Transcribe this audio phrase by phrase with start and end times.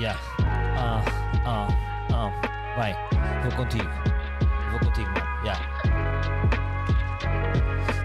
[0.00, 0.18] Yeah.
[0.78, 1.04] Ah,
[1.44, 1.68] ah,
[2.14, 2.32] ah.
[2.74, 2.96] Vai,
[3.42, 3.90] vou contigo.
[4.70, 5.44] Vou contigo, mano.
[5.44, 5.60] Yeah.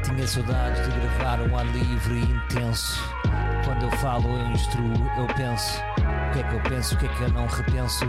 [0.03, 3.01] Tinha saudades de gravar um ar livre e intenso.
[3.63, 5.79] Quando eu falo, eu instruo, eu penso.
[5.79, 8.05] O que é que eu penso, o que é que eu não repenso?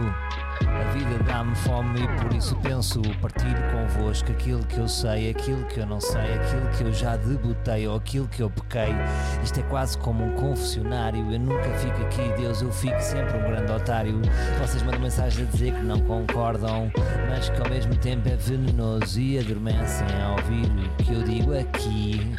[0.81, 5.65] A vida dá-me fome e por isso penso partilho convosco aquilo que eu sei, aquilo
[5.67, 8.95] que eu não sei, aquilo que eu já debutei ou aquilo que eu pequei.
[9.43, 11.33] Isto é quase como um confessionário.
[11.33, 14.21] Eu nunca fico aqui, Deus, eu fico sempre um grande otário.
[14.61, 16.91] Vocês mandam mensagem a dizer que não concordam,
[17.29, 21.59] mas que ao mesmo tempo é venenoso e adormecem a ouvir o que eu digo
[21.59, 22.35] aqui.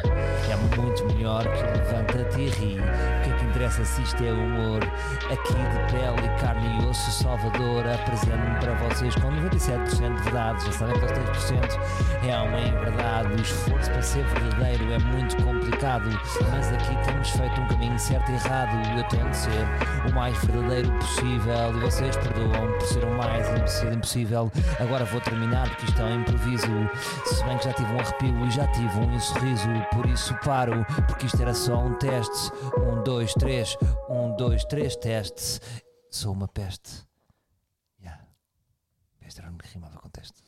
[0.50, 2.78] É muito melhor que levanta-te e ri.
[2.78, 4.82] O que é que interessa se isto é humor?
[5.30, 7.86] Aqui de pele, carne e osso, Salvador
[8.28, 10.64] apresento-me para vocês com 97% de verdade.
[10.66, 13.32] Já sabem que os 3% é uma verdade.
[13.32, 16.10] O esforço para ser verdadeiro é muito complicado,
[16.50, 18.98] mas aqui temos feito um caminho certo e errado.
[18.98, 24.50] Eu tento ser o mais verdadeiro possível e vocês perdoam por ser o mais impossível.
[24.80, 26.66] Agora vou terminar porque isto é um improviso.
[27.24, 30.84] Se bem que já tive um arrepio e já tive um sorriso, por isso paro,
[31.06, 32.52] porque isto era só um teste.
[32.78, 33.76] Um, dois, três,
[34.08, 35.60] um, dois, três, testes.
[36.10, 37.07] Sou uma peste.
[39.28, 40.42] Peste era o que rimava com teste.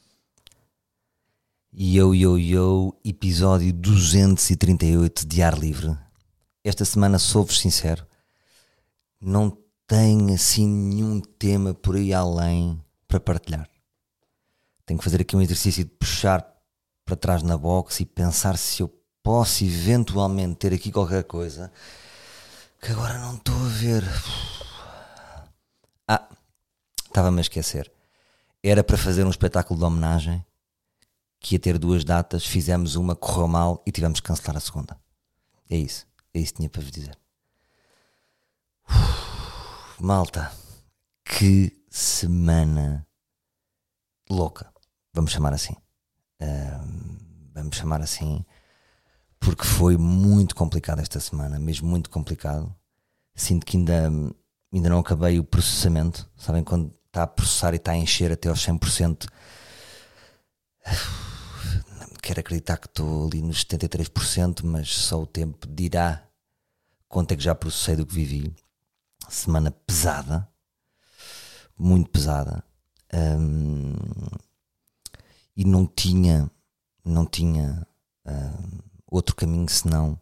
[1.71, 5.99] Yo, yo, yo, episódio 238 de Ar Livre.
[6.65, 8.07] Esta semana, sou-vos sincero,
[9.21, 9.55] não
[9.87, 13.69] tenho assim nenhum tema por aí além para partilhar.
[14.87, 16.43] Tenho que fazer aqui um exercício de puxar
[17.05, 18.89] para trás na box e pensar se eu
[19.23, 21.71] posso eventualmente ter aqui qualquer coisa
[22.81, 24.05] que agora não estou a ver.
[26.09, 26.27] Ah,
[27.05, 27.93] estava-me a esquecer.
[28.63, 30.45] Era para fazer um espetáculo de homenagem
[31.39, 34.99] que ia ter duas datas, fizemos uma, correu mal e tivemos que cancelar a segunda.
[35.69, 36.07] É isso.
[36.35, 37.19] É isso que tinha para vos dizer.
[38.89, 40.53] Uf, malta,
[41.25, 43.07] que semana
[44.29, 44.71] louca.
[45.15, 45.75] Vamos chamar assim.
[47.55, 48.45] Vamos chamar assim
[49.41, 52.73] porque foi muito complicado esta semana, mesmo muito complicado.
[53.35, 54.09] Sinto que ainda,
[54.73, 56.31] ainda não acabei o processamento.
[56.37, 59.29] Sabem quando está a processar e está a encher até aos 100%?
[62.23, 66.25] Quero acreditar que estou ali nos 73%, mas só o tempo dirá
[67.09, 68.55] quanto é que já processei do que vivi.
[69.29, 70.49] Semana pesada,
[71.77, 72.63] muito pesada.
[73.13, 73.95] Um,
[75.57, 76.49] e não tinha,
[77.05, 77.87] não tinha
[78.25, 80.21] um, outro caminho senão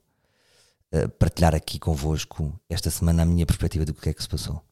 [0.94, 4.67] uh, partilhar aqui convosco esta semana a minha perspectiva do que é que se passou.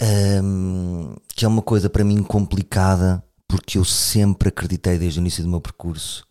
[0.00, 5.42] Um, que é uma coisa para mim complicada porque eu sempre acreditei desde o início
[5.42, 6.26] do meu percurso,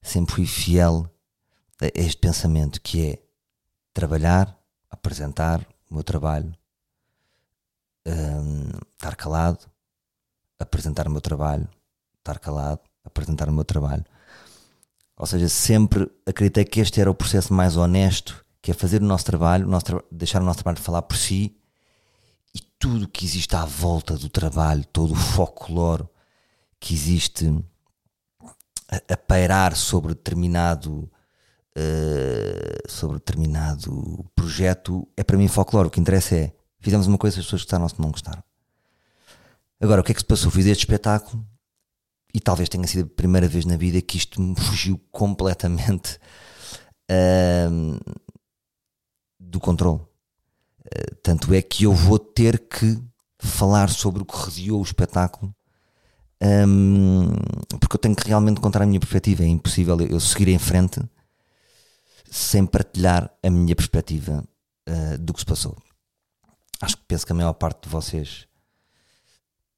[0.00, 1.10] sempre fui fiel
[1.82, 3.18] a este pensamento que é
[3.92, 4.56] trabalhar,
[4.90, 6.54] apresentar o meu trabalho,
[8.06, 9.66] um, estar calado,
[10.58, 11.68] apresentar o meu trabalho,
[12.18, 14.04] estar calado, apresentar o meu trabalho.
[15.16, 19.06] Ou seja, sempre acreditei que este era o processo mais honesto, que é fazer o
[19.06, 21.59] nosso trabalho, o nosso tra deixar o nosso trabalho falar por si
[22.54, 26.08] e tudo que existe à volta do trabalho, todo o folclore
[26.78, 27.46] que existe
[28.88, 31.10] a, a pairar sobre determinado
[31.76, 35.88] uh, sobre determinado projeto é para mim folclore.
[35.88, 38.42] O que interessa é fizemos uma coisa, as pessoas gostaram ou não gostaram.
[39.80, 40.50] Agora, o que é que se passou?
[40.50, 41.46] Fiz este espetáculo
[42.34, 46.18] e talvez tenha sido a primeira vez na vida que isto me fugiu completamente
[47.10, 48.16] uh,
[49.38, 50.09] do controle.
[50.92, 53.00] Uh, tanto é que eu vou ter que
[53.38, 55.54] falar sobre o que rodeou o espetáculo
[56.42, 57.28] um,
[57.78, 59.44] porque eu tenho que realmente contar a minha perspectiva.
[59.44, 61.00] É impossível eu seguir em frente
[62.30, 64.44] sem partilhar a minha perspectiva
[64.88, 65.76] uh, do que se passou.
[66.80, 68.46] Acho que penso que a maior parte de vocês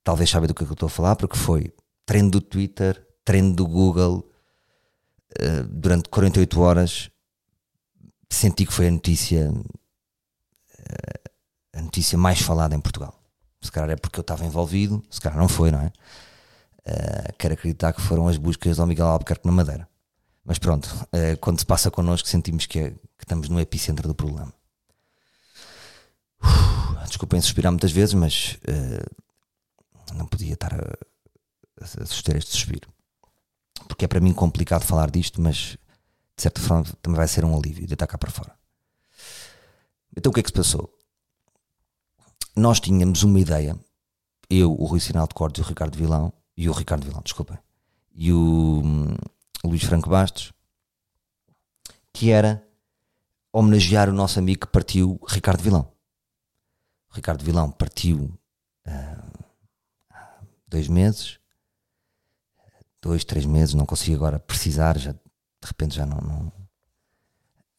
[0.05, 1.73] talvez sabe do que, é que eu estou a falar, porque foi
[2.07, 4.29] trend do Twitter, trend do Google,
[5.41, 7.11] uh, durante 48 horas.
[8.31, 9.53] Senti que foi a notícia,
[11.75, 13.19] a notícia mais falada em Portugal.
[13.61, 15.93] Se calhar é porque eu estava envolvido, se calhar não foi, não é?
[16.85, 19.89] Uh, quero acreditar que foram as buscas do Miguel Albuquerque na Madeira.
[20.45, 24.15] Mas pronto, uh, quando se passa connosco, sentimos que, é, que, estamos no epicentro do
[24.15, 24.53] problema.
[26.43, 30.99] Uh, desculpem suspirar muitas vezes, mas uh, não podia estar a,
[31.81, 32.89] a, suster este suspiro.
[33.87, 35.77] Porque é para mim complicado falar disto, mas
[36.37, 38.62] de certa forma também vai ser um alívio de estar cá para fora.
[40.17, 40.93] Então o que é que se passou?
[42.55, 43.79] Nós tínhamos uma ideia,
[44.51, 47.59] eu, o Rui Sinal de Cordes e o Ricardo Vilão, e o Ricardo Vilão, desculpem,
[48.15, 49.17] e o, hum,
[49.65, 50.53] Luís Franco Bastos,
[52.13, 52.67] que era
[53.53, 55.91] homenagear o nosso amigo que partiu, Ricardo Vilão.
[57.11, 58.39] O Ricardo Vilão partiu
[58.87, 59.45] uh,
[60.11, 61.39] há dois meses,
[63.01, 65.19] dois, três meses, não consigo agora precisar, já, de
[65.63, 66.19] repente já não.
[66.19, 66.53] não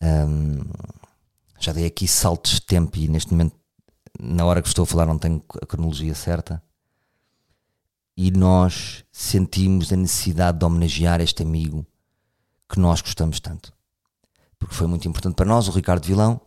[0.02, 0.60] um,
[1.64, 3.56] já dei aqui saltos de tempo e neste momento,
[4.20, 6.62] na hora que estou a falar, não tenho a cronologia certa.
[8.18, 11.86] E nós sentimos a necessidade de homenagear este amigo
[12.70, 13.74] que nós gostamos tanto.
[14.60, 16.40] Porque foi muito importante para nós, o Ricardo Vilão.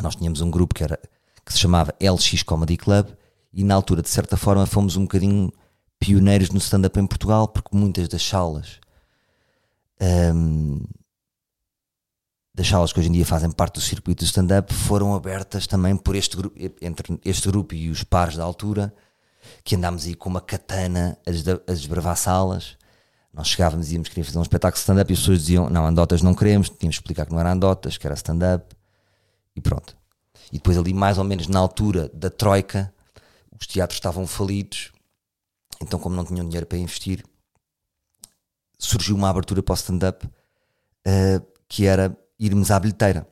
[0.00, 0.98] Nós tínhamos um grupo que, era,
[1.44, 3.08] que se chamava LX Comedy Club
[3.52, 5.52] e na altura, de certa forma, fomos um bocadinho
[5.98, 8.80] pioneiros no stand-up em Portugal, porque muitas das salas
[10.34, 10.80] um,
[12.54, 15.96] das salas que hoje em dia fazem parte do circuito do stand-up foram abertas também
[15.96, 18.92] por este grupo, entre este grupo e os pares da altura,
[19.64, 22.76] que andámos aí com uma katana a desbravar salas.
[23.32, 26.20] Nós chegávamos e íamos querer fazer um espetáculo stand-up e as pessoas diziam: Não, andotas
[26.20, 28.74] não queremos, tínhamos que explicar que não era andotas, que era stand-up
[29.54, 29.96] e pronto.
[30.50, 32.92] E depois, ali, mais ou menos na altura da Troika,
[33.58, 34.90] os teatros estavam falidos,
[35.80, 37.24] então, como não tinham dinheiro para investir,
[38.78, 43.28] surgiu uma abertura para o stand-up uh, que era irmos à bilheteira.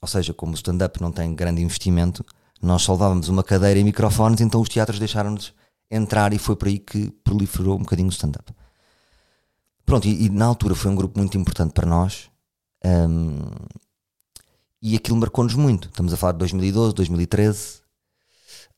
[0.00, 2.24] Ou seja, como o stand-up não tem grande investimento,
[2.60, 5.52] nós só levávamos uma cadeira e microfones, então os teatros deixaram-nos
[5.90, 8.52] entrar e foi por aí que proliferou um bocadinho o stand-up.
[9.84, 12.30] Pronto, e, e, na altura foi um grupo muito importante para nós
[12.84, 13.50] um,
[14.80, 15.88] e aquilo marcou-nos muito.
[15.88, 17.80] Estamos a falar de 2012, 2013,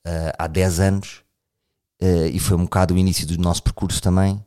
[0.07, 1.23] uh, há 10 anos,
[2.03, 4.45] uh, e foi um bocado o início do nosso percurso também.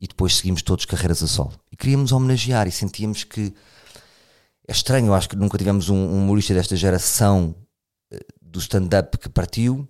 [0.00, 1.58] E depois seguimos todos carreiras a solo.
[1.72, 3.52] E queríamos homenagear e sentíamos que
[4.68, 7.54] é estranho, eu acho que nunca tivemos um, um humorista desta geração
[8.12, 9.88] uh, do stand-up que partiu.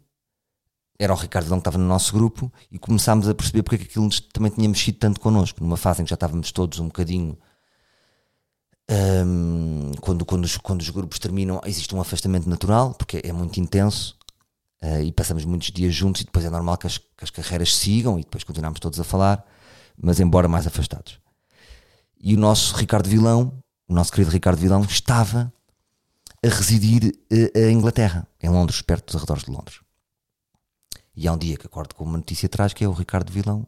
[0.97, 3.79] Era o Ricardo Vão que estava no nosso grupo e começámos a perceber porque é
[3.79, 6.87] que aquilo também tinha mexido tanto connosco, numa fase em que já estávamos todos um
[6.87, 7.37] bocadinho.
[8.91, 13.61] Um, quando, quando, os, quando os grupos terminam, existe um afastamento natural, porque é muito
[13.61, 14.17] intenso
[14.83, 16.23] uh, e passamos muitos dias juntos.
[16.23, 19.05] E depois é normal que as, que as carreiras sigam e depois continuamos todos a
[19.05, 19.45] falar,
[20.01, 21.21] mas embora mais afastados.
[22.21, 23.53] E o nosso Ricardo Vilão
[23.89, 25.53] o nosso querido Ricardo Vilão estava
[26.45, 29.81] a residir uh, em Inglaterra, em Londres, perto dos arredores de Londres.
[31.17, 33.67] E há um dia que acordo com uma notícia atrás que é o Ricardo Vilão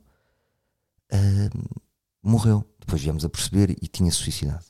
[1.13, 1.79] uh,
[2.23, 2.65] morreu.
[2.79, 4.65] Depois viemos a perceber e tinha suicidado.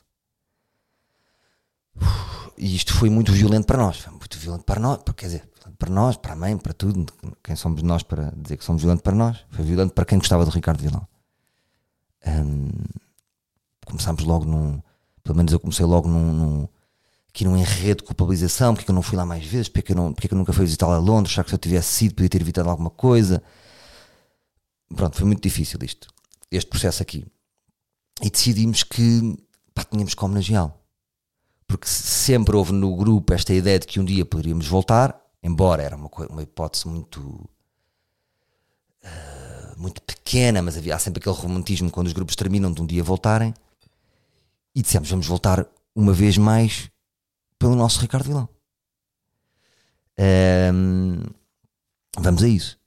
[2.57, 3.99] E isto foi muito violento para nós.
[3.99, 5.01] Foi muito violento para nós.
[5.17, 7.07] Quer dizer, para nós, para a mãe, para tudo.
[7.43, 9.45] Quem somos nós para dizer que somos violentos para nós?
[9.51, 11.07] Foi violento para quem gostava do Ricardo Vilão.
[12.27, 12.69] Um,
[13.87, 14.81] começámos logo num,
[15.23, 16.69] pelo menos eu comecei logo num, num,
[17.29, 20.13] aqui num enredo de culpabilização, porque eu não fui lá mais vezes, porque eu, não,
[20.13, 22.29] porque eu nunca fui visitar lá a Londres, já que se eu tivesse sido podia
[22.29, 23.43] ter evitado alguma coisa.
[24.95, 26.09] Pronto, foi muito difícil isto,
[26.51, 27.25] este processo aqui.
[28.23, 29.37] E decidimos que
[29.73, 30.75] pá, tínhamos que homenageá-lo.
[31.67, 35.97] Porque sempre houve no grupo esta ideia de que um dia poderíamos voltar, embora era
[35.97, 37.21] uma, uma hipótese muito.
[39.03, 43.03] Uh, muito pequena, mas havia sempre aquele romantismo quando os grupos terminam de um dia
[43.03, 43.55] voltarem
[44.75, 46.91] e dissemos: vamos voltar uma vez mais
[47.59, 48.49] pelo nosso Ricardo Vilão.
[50.19, 51.23] Um,
[52.19, 52.79] vamos a isso.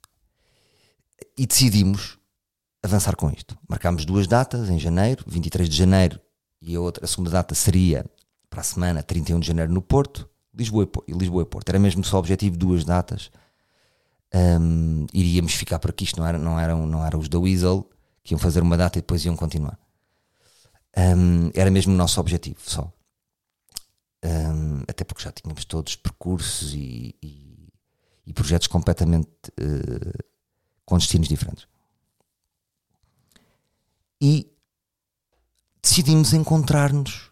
[1.36, 2.18] E decidimos
[2.82, 3.56] avançar com isto.
[3.68, 6.20] Marcámos duas datas em janeiro, 23 de janeiro,
[6.60, 8.04] e a, outra, a segunda data seria
[8.48, 11.68] para a semana 31 de janeiro no Porto, Lisboa e, Lisboa e Porto.
[11.68, 13.30] Era mesmo só o objetivo, duas datas.
[14.32, 17.88] Um, iríamos ficar por aqui, isto não, era, não, eram, não eram os da Weasel
[18.22, 19.78] que iam fazer uma data e depois iam continuar.
[20.96, 22.92] Um, era mesmo o nosso objetivo só.
[24.24, 27.68] Um, até porque já tínhamos todos percursos e, e,
[28.26, 29.28] e projetos completamente
[29.60, 30.24] uh,
[30.84, 31.66] com destinos diferentes.
[34.20, 34.50] E
[35.82, 37.30] decidimos encontrar-nos,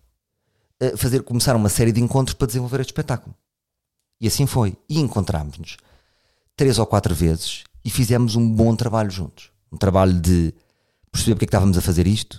[0.82, 3.34] uh, fazer, começar uma série de encontros para desenvolver este espetáculo.
[4.20, 4.76] E assim foi.
[4.88, 5.76] E encontrámos-nos
[6.56, 9.50] três ou quatro vezes e fizemos um bom trabalho juntos.
[9.70, 10.54] Um trabalho de
[11.10, 12.38] perceber porque é que estávamos a fazer isto,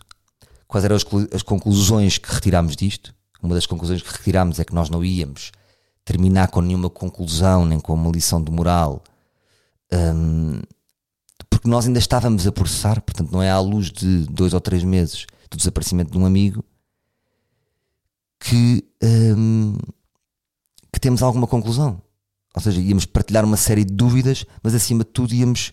[0.74, 3.14] Quais eram as, as conclusões que retirámos disto?
[3.44, 5.52] Uma das conclusões que retirámos é que nós não íamos
[6.04, 9.04] terminar com nenhuma conclusão, nem com uma lição de moral,
[9.94, 10.60] um,
[11.48, 14.84] porque nós ainda estávamos a processar, portanto, não é à luz de dois ou três
[14.84, 16.66] meses do desaparecimento de um amigo
[18.40, 18.84] que,
[19.38, 19.78] um,
[20.92, 22.02] que temos alguma conclusão.
[22.56, 25.72] Ou seja, íamos partilhar uma série de dúvidas, mas acima de tudo íamos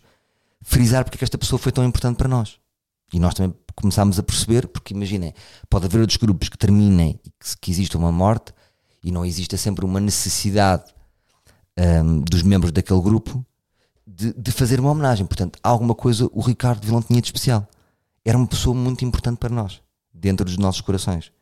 [0.61, 2.60] frisar porque é que esta pessoa foi tão importante para nós.
[3.12, 5.35] E nós também começámos a perceber, porque imaginem,
[5.69, 8.52] pode haver outros grupos que terminem e que, que exista uma morte
[9.02, 10.85] e não exista sempre uma necessidade
[11.79, 13.45] um, dos membros daquele grupo
[14.07, 15.26] de, de, fazer uma homenagem.
[15.26, 17.67] Portanto, alguma coisa o Ricardo Vilão tinha de especial.
[18.25, 19.81] Era uma pessoa muito importante para nós,
[20.12, 21.33] dentro dos nossos corações.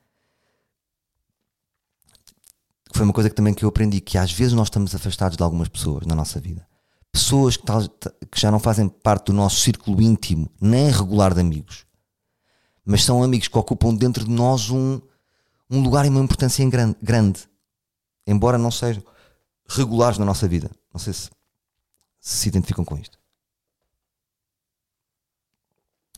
[2.98, 5.42] foi uma coisa que também que eu aprendi, que às vezes nós estamos afastados de
[5.42, 6.67] algumas pessoas na nossa vida.
[7.12, 11.40] Pessoas que, tal, que já não fazem parte do nosso círculo íntimo, nem regular de
[11.40, 11.86] amigos,
[12.84, 15.00] mas são amigos que ocupam dentro de nós um,
[15.70, 17.48] um lugar e uma importância grande, grande,
[18.26, 19.02] embora não sejam
[19.68, 20.70] regulares na nossa vida.
[20.92, 21.30] Não sei se
[22.20, 23.18] se, se identificam com isto.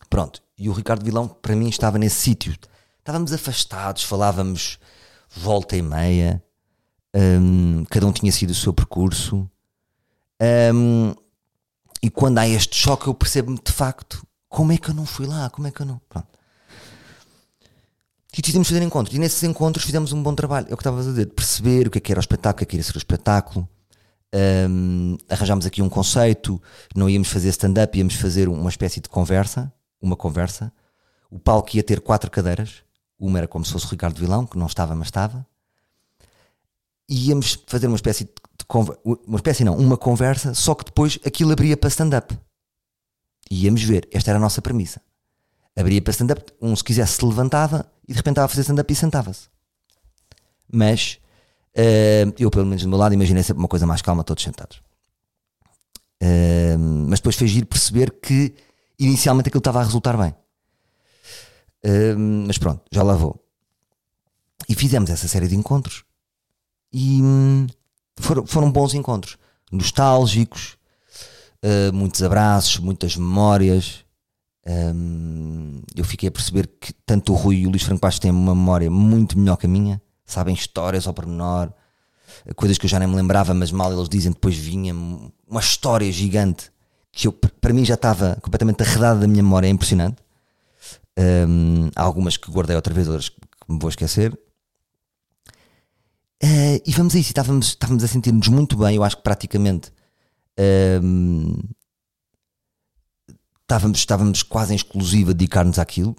[0.09, 2.57] Pronto, e o Ricardo Vilão, para mim, estava nesse sítio.
[2.99, 4.79] Estávamos afastados, falávamos
[5.31, 6.43] volta e meia,
[7.15, 9.49] um, cada um tinha sido o seu percurso.
[10.75, 11.15] Um,
[12.03, 15.27] e quando há este choque, eu percebo-me de facto como é que eu não fui
[15.27, 16.01] lá, como é que eu não.
[16.09, 16.29] Pronto.
[18.37, 19.15] E decidimos fazer encontros.
[19.15, 20.67] E nesses encontros fizemos um bom trabalho.
[20.71, 22.55] É o que estava a dizer, de perceber o que é que era o espetáculo,
[22.55, 23.69] o que é que ia ser o espetáculo.
[24.33, 26.63] Um, arranjámos aqui um conceito,
[26.95, 30.73] não íamos fazer stand-up, íamos fazer uma espécie de conversa uma conversa.
[31.31, 32.83] O palco ia ter quatro cadeiras.
[33.19, 35.47] Uma era como se fosse o Ricardo Vilão, que não estava, mas estava.
[37.09, 38.31] E íamos fazer uma espécie de
[38.79, 42.39] uma espécie não, uma conversa, só que depois aquilo abria para stand-up.
[43.51, 45.01] E íamos ver, esta era a nossa premissa.
[45.77, 48.93] Abria para stand-up, um se quisesse se levantava e de repente estava a fazer stand-up
[48.93, 49.49] e sentava-se.
[50.73, 51.19] Mas
[51.77, 54.79] uh, eu, pelo menos do meu lado, imaginei sempre uma coisa mais calma, todos sentados.
[56.23, 58.55] Uh, mas depois fez ir perceber que
[58.99, 60.35] inicialmente aquilo estava a resultar bem.
[61.85, 63.43] Uh, mas pronto, já lá vou.
[64.69, 66.05] E fizemos essa série de encontros
[66.93, 67.67] e hum,
[68.21, 69.37] foram, foram bons encontros,
[69.73, 70.77] nostálgicos,
[71.65, 74.05] uh, muitos abraços, muitas memórias.
[74.67, 78.31] Um, eu fiquei a perceber que tanto o Rui e o Luís Franco Bastos têm
[78.31, 81.73] uma memória muito melhor que a minha, sabem histórias ao pormenor,
[82.55, 86.11] coisas que eu já nem me lembrava, mas mal eles dizem, depois vinha uma história
[86.13, 86.71] gigante
[87.13, 90.17] que eu, para mim já estava completamente arredada da minha memória, é impressionante.
[91.19, 93.37] Um, há algumas que guardei outra vez, outras que
[93.69, 94.39] me vou esquecer.
[96.43, 99.93] Uh, e vamos a isso, estávamos, estávamos a sentir-nos muito bem, eu acho que praticamente
[101.03, 101.55] um,
[103.61, 106.17] estávamos, estávamos quase em exclusiva a dedicar-nos àquilo.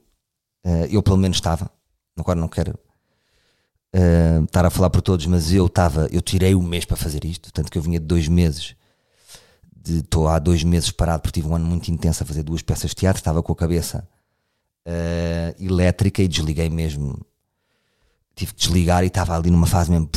[0.63, 1.71] Uh, eu pelo menos estava,
[2.15, 2.77] agora não quero
[3.95, 7.25] uh, estar a falar por todos, mas eu estava, eu tirei o mês para fazer
[7.25, 8.75] isto, tanto que eu vinha de dois meses
[9.83, 12.91] estou há dois meses parado porque tive um ano muito intenso a fazer duas peças
[12.91, 14.07] de teatro, estava com a cabeça
[15.59, 17.19] elétrica e desliguei mesmo.
[18.41, 20.09] Tive que desligar e estava ali numa fase mesmo.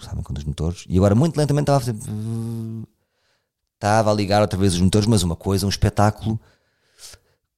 [0.00, 0.84] Sabem com os motores?
[0.88, 1.98] E agora muito lentamente estava a fazer.
[3.74, 6.40] Estava a ligar outra vez os motores, mas uma coisa, um espetáculo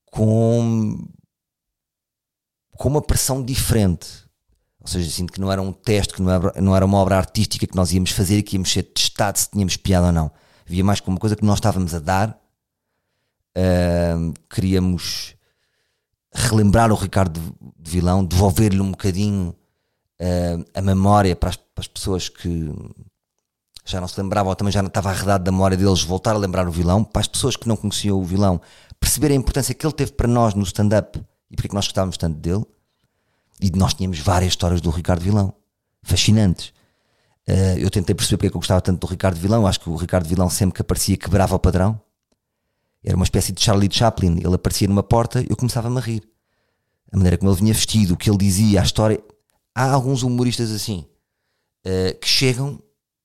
[0.06, 1.06] com,
[2.70, 4.08] com uma pressão diferente.
[4.80, 7.18] Ou seja, sinto que não era um teste, que não era, não era uma obra
[7.18, 10.30] artística que nós íamos fazer e que íamos ser testados se tínhamos piada ou não
[10.66, 12.40] via mais como uma coisa que nós estávamos a dar.
[13.54, 15.33] Uh, queríamos
[16.34, 17.40] relembrar o Ricardo
[17.78, 19.54] de Vilão, devolver-lhe um bocadinho
[20.20, 22.72] uh, a memória para as, para as, pessoas que
[23.84, 26.38] já não se lembravam ou também já não estava arredado da memória deles, voltar a
[26.38, 28.60] lembrar o vilão, para as pessoas que não conheciam o vilão,
[28.98, 31.86] perceberem a importância que ele teve para nós no stand-up e porque é que nós
[31.86, 32.64] gostávamos tanto dele.
[33.60, 35.54] E nós tínhamos várias histórias do Ricardo Vilão,
[36.02, 36.72] fascinantes.
[37.48, 39.66] Uh, eu tentei perceber porque é que eu gostava tanto do Ricardo Vilão.
[39.66, 42.00] Acho que o Ricardo Vilão sempre que aparecia quebrava o padrão.
[43.04, 44.38] Era uma espécie de Charlie Chaplin.
[44.38, 46.22] Ele aparecia numa porta e eu começava-me a rir.
[47.12, 49.22] A maneira como ele vinha vestido, o que ele dizia, a história.
[49.74, 51.06] Há alguns humoristas assim
[51.86, 52.80] uh, que chegam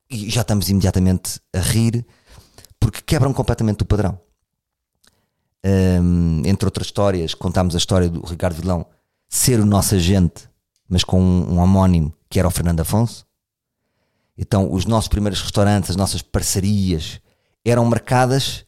[0.10, 2.06] e já estamos imediatamente a rir
[2.80, 4.20] porque quebram completamente o padrão.
[5.66, 8.86] Um, entre outras histórias, contámos a história do Ricardo Vilão
[9.28, 10.50] ser o nosso agente,
[10.88, 13.28] mas com um, um homónimo que era o Fernando Afonso
[14.42, 17.20] então, os nossos primeiros restaurantes, as nossas parcerias
[17.66, 18.66] eram marcadas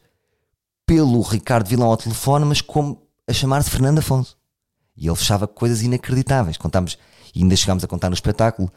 [0.86, 4.36] pelo Ricardo Vilão ao telefone, mas como a chamar-se Fernando Afonso.
[4.96, 6.56] E ele fechava coisas inacreditáveis.
[6.56, 6.98] Contámos,
[7.34, 8.70] e ainda chegámos a contar no espetáculo,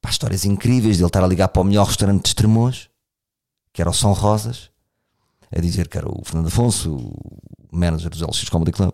[0.00, 2.88] pá, histórias incríveis de ele estar a ligar para o melhor restaurante de Estremoz,
[3.72, 4.70] que era o São Rosas,
[5.54, 8.92] a dizer que era o Fernando Afonso, o manager do LX Comedy Club,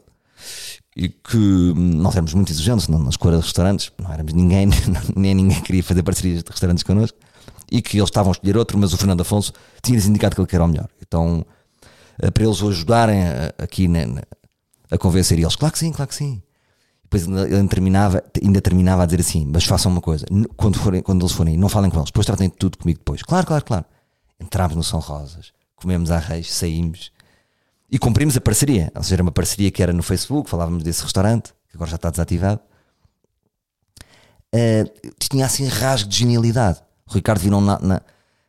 [0.96, 4.68] e que nós éramos muito exigentes na escolha de restaurantes, não éramos ninguém,
[5.16, 7.16] nem ninguém queria fazer parcerias de restaurantes connosco,
[7.70, 10.48] e que eles estavam a escolher outro, mas o Fernando Afonso tinha-lhes indicado que ele
[10.52, 10.88] era o melhor.
[11.00, 11.46] Então,
[12.32, 13.88] para eles o ajudarem eh, aqui
[14.90, 16.42] a convencer eles, claro que sim, claro que sim.
[17.04, 20.24] Depois ele terminava, ainda terminava a dizer assim: Mas façam uma coisa,
[20.56, 23.22] quando, forem, quando eles forem, não falem com eles, depois tratem tudo comigo depois.
[23.22, 23.84] Claro, claro, claro.
[24.40, 27.12] Entramos no São Rosas, comemos a reis, saímos
[27.90, 28.90] e cumprimos a parceria.
[28.94, 31.96] Ou seja, era uma parceria que era no Facebook, falávamos desse restaurante, que agora já
[31.96, 32.60] está desativado.
[34.54, 36.80] Uh, tinha assim rasgo de genialidade.
[37.06, 38.02] O Ricardo Virão, na, na,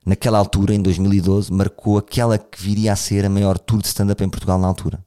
[0.05, 4.23] naquela altura, em 2012, marcou aquela que viria a ser a maior tour de stand-up
[4.23, 5.03] em Portugal na altura.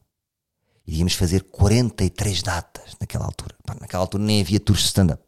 [0.86, 3.54] Iríamos fazer 43 datas naquela altura.
[3.64, 5.22] Pá, naquela altura nem havia tours de stand-up.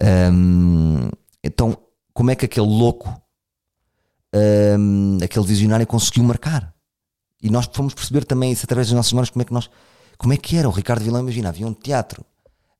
[0.00, 1.10] Um,
[1.42, 1.76] então,
[2.12, 3.12] como é que aquele louco,
[4.78, 6.72] um, aquele visionário conseguiu marcar?
[7.42, 9.70] E nós fomos perceber também isso através das nossas memórias, como é que nós,
[10.16, 12.24] como é que era o Ricardo Vilão, imagina, havia um teatro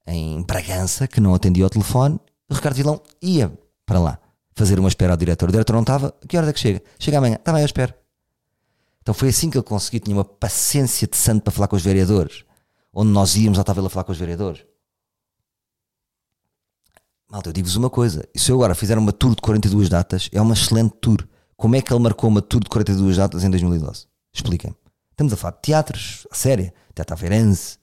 [0.07, 3.53] em Bragança que não atendia ao telefone, o Ricardo Vilão ia
[3.85, 4.19] para lá
[4.59, 5.49] fazer uma espera ao diretor.
[5.49, 6.83] O diretor não estava, que hora é que chega?
[6.99, 7.95] Chega amanhã, está bem, eu espero.
[9.01, 11.83] Então foi assim que ele conseguiu, tinha uma paciência de santo para falar com os
[11.83, 12.45] vereadores.
[12.93, 14.65] Onde nós íamos, ele a falar com os vereadores.
[17.31, 20.29] Malta, eu digo-vos uma coisa: e se eu agora fizer uma tour de 42 datas,
[20.33, 21.27] é uma excelente tour.
[21.57, 24.07] Como é que ele marcou uma tour de 42 datas em 2012?
[24.33, 24.77] Expliquem-me.
[25.11, 27.77] Estamos a falar de teatros, a séria, Teatro Aveirense,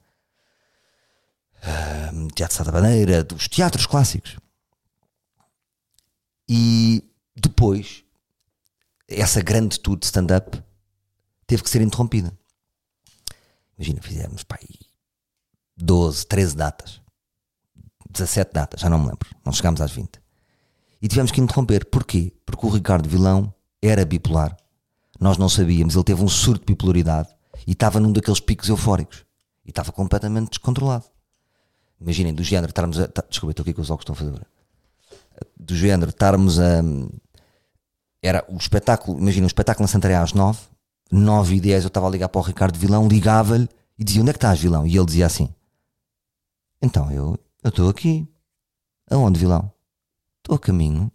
[1.57, 4.37] uh, Teatro Sá da Bandeira, dos teatros clássicos.
[6.47, 7.03] E
[7.35, 8.03] depois,
[9.07, 10.61] essa grande tour de stand-up
[11.47, 12.37] teve que ser interrompida.
[13.77, 14.57] Imagina, fizemos pá,
[15.77, 17.01] 12, 13 datas.
[18.09, 19.29] 17 datas, já não me lembro.
[19.43, 20.21] Não chegámos às 20.
[21.01, 21.85] E tivemos que interromper.
[21.85, 22.31] Porquê?
[22.45, 24.55] Porque o Ricardo Vilão era bipolar.
[25.19, 25.95] Nós não sabíamos.
[25.95, 27.29] Ele teve um surto de bipolaridade
[27.67, 29.25] e estava num daqueles picos eufóricos.
[29.65, 31.05] E estava completamente descontrolado.
[31.99, 33.07] Imaginem, do género, estarmos a.
[33.07, 34.47] Tá, desculpa, estou aqui com os óculos estão a fazer.
[35.57, 36.81] Do género, estarmos a.
[38.21, 40.59] Era o espetáculo, imagina, o espetáculo na Santarém às 9,
[41.11, 44.31] 9 e 10 eu estava a ligar para o Ricardo Vilão, ligava-lhe e dizia: Onde
[44.31, 44.85] é que estás, Vilão?
[44.85, 45.53] E ele dizia assim:
[46.81, 48.27] Então, eu estou aqui.
[49.09, 49.71] Aonde, Vilão?
[50.37, 51.11] Estou a caminho.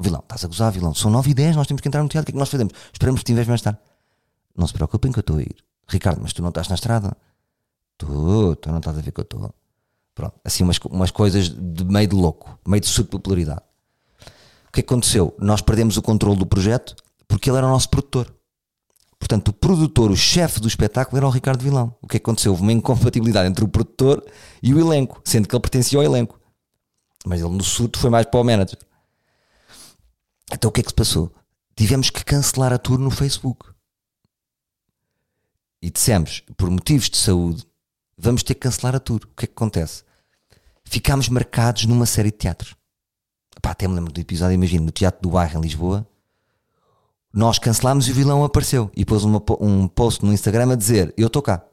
[0.00, 0.94] Vilão, estás a gozar, Vilão?
[0.94, 2.24] São 9 e 10, nós temos que entrar no teatro.
[2.24, 2.72] O que é que nós fazemos?
[2.92, 3.78] Esperamos que estiveres mais tarde.
[4.56, 5.56] Não se preocupem que eu estou a ir.
[5.88, 7.16] Ricardo, mas tu não estás na estrada?
[7.92, 9.54] Estou, tu não estás a ver que eu estou.
[10.14, 13.62] Pronto, assim umas, umas coisas de meio de louco, meio de subpopularidade.
[14.68, 15.34] O que aconteceu?
[15.38, 16.94] Nós perdemos o controle do projeto
[17.26, 18.34] porque ele era o nosso produtor.
[19.18, 21.94] Portanto, o produtor, o chefe do espetáculo era o Ricardo Vilão.
[22.02, 22.52] O que aconteceu?
[22.52, 24.24] Houve uma incompatibilidade entre o produtor
[24.62, 26.40] e o elenco, sendo que ele pertencia ao elenco.
[27.24, 28.78] Mas ele no surto foi mais para o manager.
[30.52, 31.32] Então o que é que se passou?
[31.76, 33.70] Tivemos que cancelar a tour no Facebook.
[35.80, 37.66] E dissemos, por motivos de saúde,
[38.16, 39.20] vamos ter que cancelar a tour.
[39.24, 40.04] O que é que acontece?
[40.84, 42.74] Ficámos marcados numa série de teatros.
[43.62, 46.06] Até me lembro do episódio, imagino, no Teatro do Bairro em Lisboa,
[47.32, 51.14] nós cancelámos e o vilão apareceu e pôs uma, um post no Instagram a dizer:
[51.16, 51.64] Eu estou cá.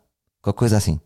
[0.42, 1.00] Qualquer coisa assim.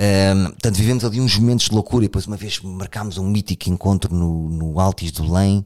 [0.00, 3.68] Um, portanto, vivemos ali uns momentos de loucura e depois uma vez marcámos um mítico
[3.68, 5.64] encontro no, no Altis do Lém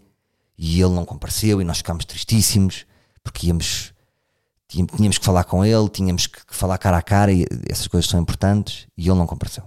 [0.58, 2.84] e ele não compareceu e nós ficámos tristíssimos
[3.24, 3.93] porque íamos,
[4.96, 8.20] tínhamos que falar com ele, tínhamos que falar cara a cara e essas coisas são
[8.20, 9.64] importantes e ele não compareceu.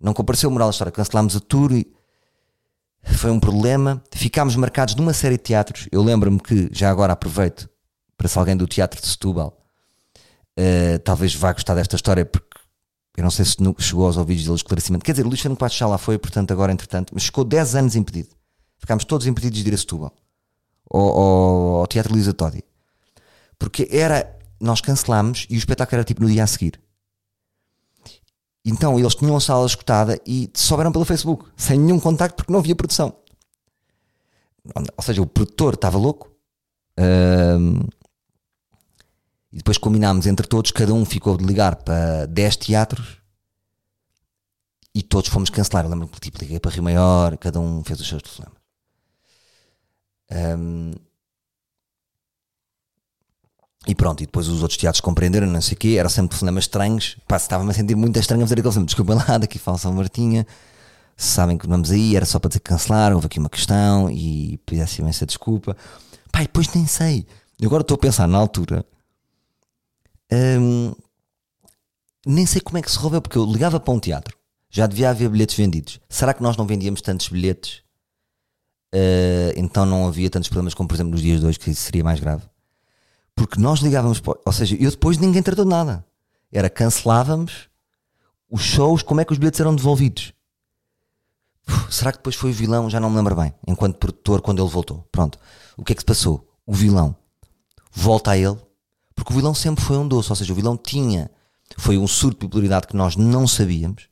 [0.00, 1.90] Não compareceu, moral da história, cancelámos a tour e
[3.02, 4.02] foi um problema.
[4.12, 5.88] Ficámos marcados numa série de teatros.
[5.90, 7.68] Eu lembro-me que, já agora aproveito
[8.16, 9.56] para se alguém do Teatro de Setúbal
[10.58, 12.58] uh, talvez vá gostar desta história, porque
[13.16, 15.04] eu não sei se chegou aos ouvidos dele esclarecimento.
[15.04, 17.74] Quer dizer, o Luís Fernando Passos já lá foi, portanto, agora entretanto, mas ficou 10
[17.76, 18.30] anos impedido.
[18.78, 20.12] Ficámos todos impedidos de ir a Setúbal
[20.90, 22.64] ao, ao, ao Teatro Luísa Todi.
[23.58, 26.80] Porque era, nós cancelámos e o espetáculo era tipo no dia a seguir.
[28.64, 32.60] Então eles tinham a sala escutada e souberam pelo Facebook, sem nenhum contacto, porque não
[32.60, 33.16] havia produção.
[34.96, 36.30] Ou seja, o produtor estava louco.
[36.98, 37.80] Um,
[39.50, 43.18] e depois combinámos entre todos, cada um ficou de ligar para 10 teatros
[44.94, 45.84] e todos fomos cancelar.
[45.84, 48.58] Eu lembro que tipo, liguei para Rio Maior, cada um fez os seus telefonemas.
[50.30, 50.92] Um,
[53.88, 56.64] e pronto, e depois os outros teatros compreenderam, não sei o quê, eram sempre telefonemas
[56.64, 57.16] estranhos.
[57.26, 58.84] Pá, estava-me a sentir muito estranho a fazer aquele filme.
[58.84, 60.46] Desculpa lá, daqui fala São Martinha.
[61.16, 64.60] Sabem que vamos aí, era só para dizer que cancelaram, houve aqui uma questão e
[64.66, 65.74] pedisse imensa desculpa.
[66.30, 67.26] Pá, e depois nem sei.
[67.58, 68.84] Eu agora estou a pensar na altura.
[70.30, 70.92] Hum,
[72.26, 74.36] nem sei como é que se resolveu, porque eu ligava para um teatro,
[74.68, 75.98] já devia haver bilhetes vendidos.
[76.10, 77.82] Será que nós não vendíamos tantos bilhetes?
[78.94, 81.80] Uh, então não havia tantos problemas como, por exemplo, nos dias de hoje, que isso
[81.80, 82.42] seria mais grave.
[83.38, 86.04] Porque nós ligávamos, ou seja, eu depois ninguém tratou de nada.
[86.50, 87.68] Era cancelávamos
[88.50, 90.32] os shows, como é que os bilhetes eram devolvidos?
[91.68, 92.90] Uf, será que depois foi o vilão?
[92.90, 93.54] Já não me lembro bem.
[93.64, 95.06] Enquanto produtor, quando ele voltou.
[95.12, 95.38] Pronto.
[95.76, 96.52] O que é que se passou?
[96.66, 97.14] O vilão
[97.92, 98.56] volta a ele,
[99.14, 100.30] porque o vilão sempre foi um doce.
[100.30, 101.30] Ou seja, o vilão tinha.
[101.76, 104.08] Foi um surto de popularidade que nós não sabíamos.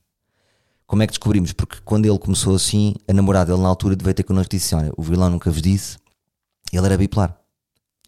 [0.87, 1.53] Como é que descobrimos?
[1.53, 4.73] Porque quando ele começou assim, a namorada dele na altura veio ter connosco e disse:
[4.73, 5.99] Olha, o vilão nunca vos disse,
[6.73, 7.37] ele era bipolar.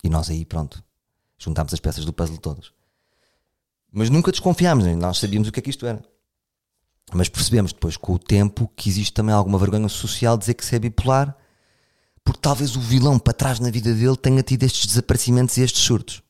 [0.04, 0.80] E nós aí, pronto,
[1.38, 2.72] juntámos as peças do puzzle todas.
[3.90, 6.02] Mas nunca desconfiámos, nós sabíamos o que é que isto era.
[7.12, 10.76] Mas percebemos depois, com o tempo, que existe também alguma vergonha social dizer que se
[10.76, 11.34] é bipolar,
[12.22, 15.82] porque talvez o vilão para trás na vida dele tenha tido estes desaparecimentos e estes
[15.82, 16.22] surtos.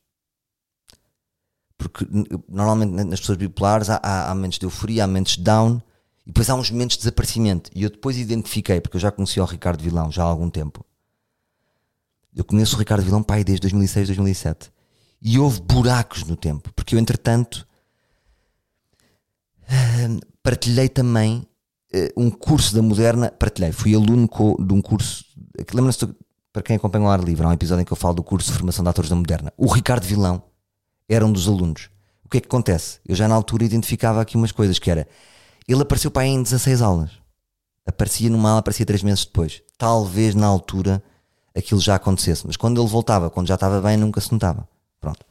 [1.77, 2.07] Porque
[2.47, 5.81] normalmente nas pessoas bipolares há, há, há momentos de euforia, há momentos de down,
[6.25, 7.69] E depois há uns momentos de desaparecimento.
[7.75, 10.85] E eu depois identifiquei, porque eu já conheci o Ricardo Vilão já há algum tempo.
[12.33, 14.71] Eu conheço o Ricardo Vilão pai desde 2006, 2007.
[15.21, 17.67] E houve buracos no tempo, porque eu, entretanto,
[20.41, 21.45] partilhei também
[21.93, 23.31] uh, um curso da Moderna.
[23.31, 24.29] Partilhei, fui aluno
[24.59, 25.25] de um curso.
[25.73, 26.07] Lembra-se,
[26.51, 28.51] para quem acompanha o ar livre, há um episódio em que eu falo do curso
[28.51, 29.53] de formação de atores da Moderna.
[29.57, 30.41] O Ricardo Vilão
[31.07, 31.89] era um dos alunos.
[32.23, 32.99] O que é que acontece?
[33.05, 35.07] Eu já na altura identificava aqui umas coisas, que era.
[35.67, 37.11] Ele apareceu para aí em 16 aulas.
[37.85, 39.61] Aparecia numa aula, aparecia 3 meses depois.
[39.77, 41.03] Talvez na altura
[41.55, 42.45] aquilo já acontecesse.
[42.45, 44.67] Mas quando ele voltava, quando já estava bem, nunca se notava.
[44.99, 45.25] Pronto.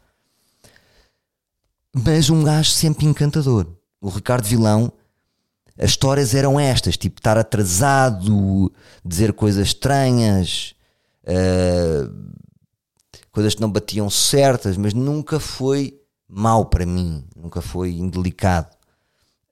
[1.95, 3.67] Mas um gajo sempre encantador.
[4.01, 4.93] O Ricardo Vilão,
[5.79, 8.73] as histórias eram estas: tipo, estar atrasado,
[9.05, 10.75] dizer coisas estranhas,
[11.25, 12.13] uh,
[13.31, 18.73] coisas que não batiam certas, mas nunca foi mau para mim, nunca foi indelicado.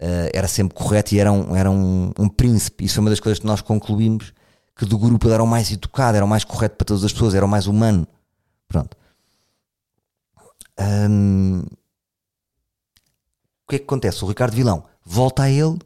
[0.01, 2.85] Uh, era sempre correto e era, um, era um, um príncipe.
[2.85, 4.33] Isso é uma das coisas que nós concluímos
[4.77, 7.35] que do grupo era o mais educado, era o mais correto para todas as pessoas,
[7.35, 8.07] era o mais humano.
[8.69, 8.95] Pronto.
[13.67, 14.25] O que é que acontece?
[14.25, 15.79] O Ricardo Vilão volta a ele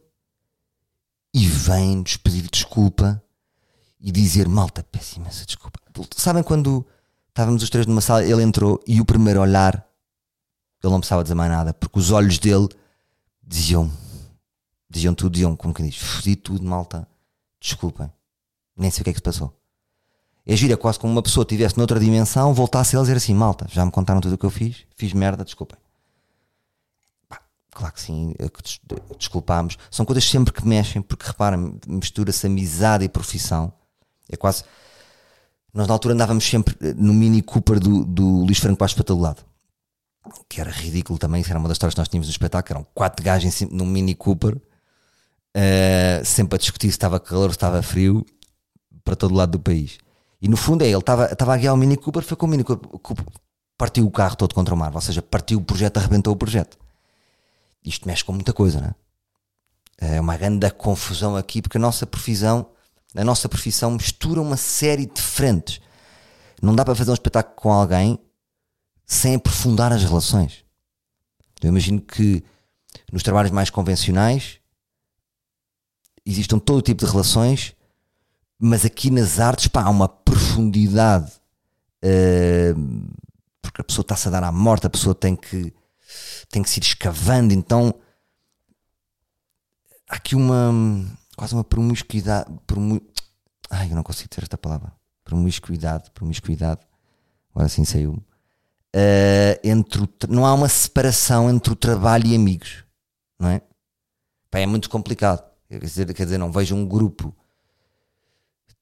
[1.32, 3.22] e vem-nos pedir desculpa
[4.00, 5.80] e dizer: Malta, peço imensa desculpa.
[6.16, 6.86] Sabem quando
[7.28, 9.74] estávamos os três numa sala, ele entrou e o primeiro olhar,
[10.82, 12.68] ele não precisava dizer mais nada, porque os olhos dele
[13.42, 13.90] diziam,
[14.88, 17.06] diziam tudo, diziam como que diz: Fodi tudo, malta,
[17.60, 18.10] desculpem.
[18.76, 19.59] Nem sei o que é que se passou.
[20.50, 23.86] É gira, quase como uma pessoa estivesse noutra dimensão, voltasse a dizer assim: malta, já
[23.86, 25.78] me contaram tudo o que eu fiz, fiz merda, desculpem.
[27.70, 28.50] claro que sim, é
[29.16, 29.78] desculpamos.
[29.92, 33.72] São coisas sempre que mexem, porque reparem, mistura-se amizade e profissão.
[34.28, 34.64] É quase.
[35.72, 39.44] Nós na altura andávamos sempre no Mini Cooper do, do Luís Franco todo lado.
[40.48, 42.80] Que era ridículo também, isso era uma das histórias que nós tínhamos no espetáculo.
[42.80, 47.80] Eram quatro gajos num Mini Cooper, uh, sempre a discutir se estava calor, se estava
[47.84, 48.26] frio
[49.04, 50.00] para todo lado do país.
[50.40, 52.64] E no fundo é, ele estava a guiar o Mini Cooper, foi com o Mini
[52.64, 53.24] Cooper,
[53.76, 56.78] partiu o carro todo contra o mar, ou seja, partiu o projeto, arrebentou o projeto.
[57.84, 58.94] Isto mexe com muita coisa, não é?
[60.16, 62.66] É uma grande confusão aqui, porque a nossa profissão,
[63.14, 65.80] a nossa profissão mistura uma série de frentes.
[66.62, 68.18] Não dá para fazer um espetáculo com alguém
[69.06, 70.64] sem aprofundar as relações.
[71.62, 72.42] Eu imagino que
[73.12, 74.58] nos trabalhos mais convencionais
[76.24, 77.74] existam todo tipo de relações
[78.60, 81.32] mas aqui nas artes pá, há uma profundidade
[82.04, 83.10] uh,
[83.62, 85.72] porque a pessoa está-se a dar à morte, a pessoa tem que
[86.50, 87.94] tem que se ir escavando, então
[90.08, 90.72] há aqui uma
[91.36, 93.00] quase uma promiscuidade promu...
[93.70, 94.92] ai eu não consigo ter esta palavra.
[95.24, 96.80] Promiscuidade, promiscuidade
[97.54, 102.84] agora sim saiu uh, entre o, não há uma separação entre o trabalho e amigos
[103.40, 103.62] não é?
[104.50, 105.48] Pá, é muito complicado.
[105.68, 107.34] Quer dizer, quer dizer, não vejo um grupo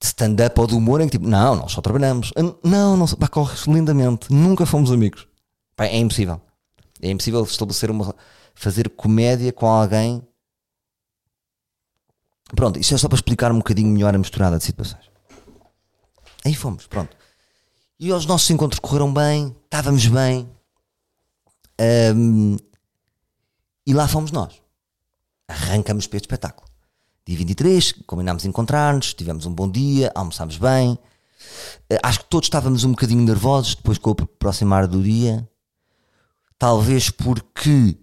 [0.00, 2.32] stand-up ou de humor em que tipo, não, nós só trabalhamos.
[2.62, 4.32] Não, não, pá, corres lindamente.
[4.32, 5.26] Nunca fomos amigos.
[5.74, 6.40] Pá, é impossível.
[7.00, 8.14] É impossível estabelecer uma.
[8.54, 10.22] fazer comédia com alguém.
[12.54, 15.10] Pronto, isto é só para explicar um bocadinho melhor a misturada de situações.
[16.44, 17.16] Aí fomos, pronto.
[18.00, 20.48] E os nossos encontros correram bem, estávamos bem.
[22.14, 22.56] Um,
[23.86, 24.62] e lá fomos nós.
[25.48, 26.67] Arrancamos para este espetáculo
[27.28, 30.98] dia 23, combinámos encontrar-nos, tivemos um bom dia, almoçámos bem.
[31.90, 35.46] Eh, acho que todos estávamos um bocadinho nervosos depois com o aproximar do dia.
[36.58, 37.98] Talvez porque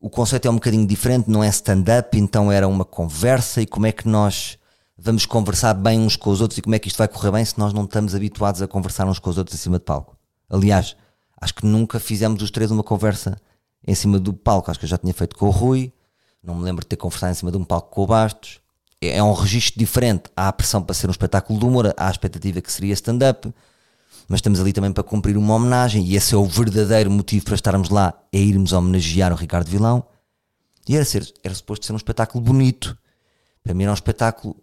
[0.00, 3.86] o conceito é um bocadinho diferente, não é stand-up, então era uma conversa e como
[3.86, 4.58] é que nós
[4.98, 7.44] vamos conversar bem uns com os outros e como é que isto vai correr bem
[7.44, 10.16] se nós não estamos habituados a conversar uns com os outros em cima de palco.
[10.50, 10.96] Aliás,
[11.40, 13.40] acho que nunca fizemos os três uma conversa
[13.86, 14.72] em cima do palco.
[14.72, 15.92] Acho que eu já tinha feito com o Rui,
[16.46, 18.60] não me lembro de ter conversado em cima de um palco com o Bastos.
[19.00, 20.30] É, é um registro diferente.
[20.36, 23.52] Há a pressão para ser um espetáculo de humor, há a expectativa que seria stand-up,
[24.28, 27.54] mas estamos ali também para cumprir uma homenagem e esse é o verdadeiro motivo para
[27.54, 30.06] estarmos lá, é irmos homenagear o Ricardo Vilão.
[30.88, 32.96] E era, ser, era suposto ser um espetáculo bonito.
[33.62, 34.56] Para mim era um espetáculo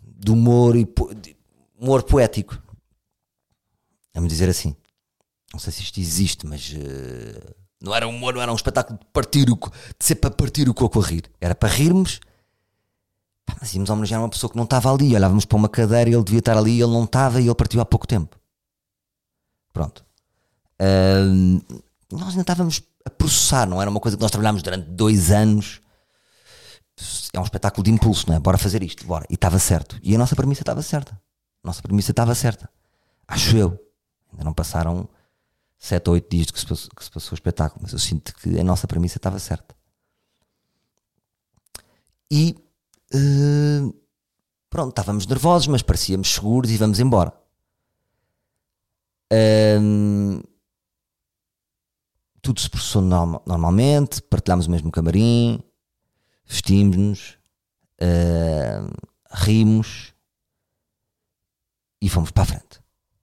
[0.00, 1.36] de humor e de
[1.76, 2.56] humor poético.
[4.14, 4.76] Vamos dizer assim.
[5.52, 9.04] Não sei se isto existe, mas uh, não era humor, não era um espetáculo de
[9.12, 11.24] partir o, de ser para partir o coco a rir.
[11.40, 12.20] Era para rirmos.
[13.60, 15.14] Mas íamos homenagear uma pessoa que não estava ali.
[15.14, 17.80] Olhávamos para uma cadeira e ele devia estar ali, ele não estava e ele partiu
[17.80, 18.38] há pouco tempo.
[19.72, 20.04] Pronto.
[20.80, 21.60] Uh,
[22.10, 25.80] nós ainda estávamos a processar, não era uma coisa que nós trabalhámos durante dois anos.
[27.32, 28.38] É um espetáculo de impulso, não é?
[28.38, 29.26] Bora fazer isto, bora.
[29.28, 29.98] E estava certo.
[30.02, 31.20] E a nossa premissa estava certa.
[31.64, 32.70] A nossa premissa estava certa.
[33.26, 33.78] Acho eu.
[34.30, 35.08] Ainda não passaram
[35.82, 38.32] sete ou oito dias que se, passou, que se passou o espetáculo, mas eu sinto
[38.36, 39.74] que a nossa premissa estava certa.
[42.30, 42.54] E
[43.12, 43.92] uh,
[44.70, 47.32] pronto, estávamos nervosos, mas parecíamos seguros e vamos embora.
[49.80, 50.40] Um,
[52.40, 55.60] tudo se processou normal, normalmente, partilhámos o mesmo camarim,
[56.46, 57.38] vestimos-nos,
[58.00, 58.88] uh,
[59.32, 60.14] rimos
[62.00, 62.80] e fomos para a frente.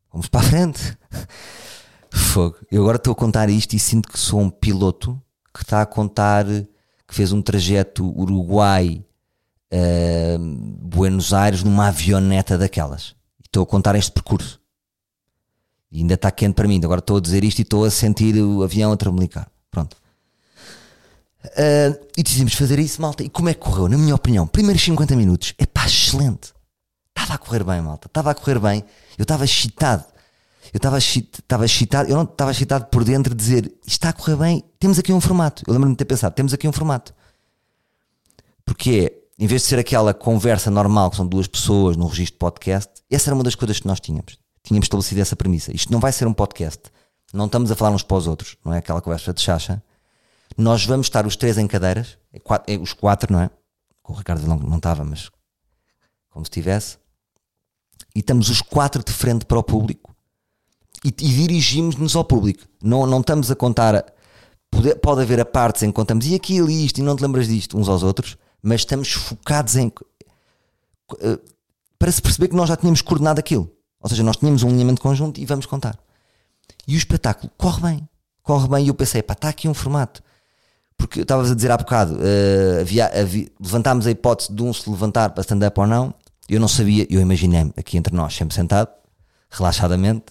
[0.10, 0.98] Fomos para a frente.
[2.12, 2.58] Fogo.
[2.72, 5.20] Eu agora estou a contar isto e sinto que sou um piloto
[5.54, 9.04] que está a contar que fez um trajeto Uruguai
[9.74, 13.16] uh, Buenos Aires numa avioneta daquelas.
[13.44, 14.60] Estou a contar este percurso.
[15.92, 16.80] E ainda está quente para mim.
[16.84, 19.50] Agora estou a dizer isto e estou a sentir o avião a tremelicar.
[19.72, 19.98] Pronto.
[21.46, 23.24] Uh, e decidimos fazer isso, malta.
[23.24, 23.88] E como é que correu?
[23.88, 26.54] Na minha opinião, primeiros 50 minutos, é pá, excelente.
[27.10, 28.08] Estava a correr bem, malta.
[28.08, 28.84] Estava a correr bem.
[29.18, 30.06] Eu estava excitado.
[30.74, 32.10] Eu estava excitado.
[32.10, 34.64] Eu não estava excitado por dentro de dizer isto está a correr bem.
[34.80, 35.64] Temos aqui um formato.
[35.68, 37.14] Eu lembro-me de ter pensado, temos aqui um formato.
[38.64, 42.40] Porque em vez de ser aquela conversa normal que são duas pessoas no registro de
[42.40, 45.76] podcast, essa era uma das coisas que nós tínhamos tínhamos estabelecido essa premissa.
[45.76, 46.84] Isto não vai ser um podcast.
[47.34, 49.82] Não estamos a falar uns para os outros, não é aquela conversa de chacha.
[50.58, 52.40] Nós vamos estar os três em cadeiras, é
[52.74, 53.50] é os quatro, não é?
[54.02, 55.30] Com o Ricardo não, não estava, mas
[56.30, 56.98] como se estivesse.
[58.16, 60.09] E estamos os quatro de frente para o público
[61.04, 62.66] e, e dirigimos-nos ao público.
[62.82, 64.06] Não, não estamos a contar.
[64.72, 67.24] Pode, pode haver a partes em que contamos e aquilo e isto e não te
[67.24, 69.88] lembras disto uns aos outros, mas estamos focados em.
[71.12, 71.40] Uh,
[71.98, 73.70] para se perceber que nós já tínhamos coordenado aquilo.
[74.00, 75.98] Ou seja, nós tínhamos um alinhamento conjunto e vamos contar.
[76.88, 78.10] E o espetáculo corre bem.
[78.42, 78.86] Corre bem.
[78.86, 80.24] E eu pensei, pá, está aqui um formato.
[80.98, 84.90] Porque estavas a dizer há bocado, uh, havia, havia, levantámos a hipótese de um se
[84.90, 86.14] levantar para stand-up ou não.
[86.48, 88.90] Eu não sabia, eu imaginei-me aqui entre nós, sempre sentado,
[89.50, 90.26] relaxadamente.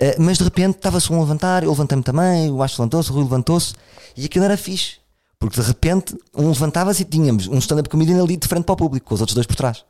[0.00, 3.14] Uh, mas de repente estava-se um a levantar, eu levantei-me também, o Acho levantou-se, o
[3.14, 3.74] Rui levantou-se,
[4.16, 4.98] e aquilo era fixe.
[5.38, 8.76] Porque de repente um levantava-se e tínhamos um stand-up comedian ali de frente para o
[8.76, 9.84] público, com os outros dois por trás.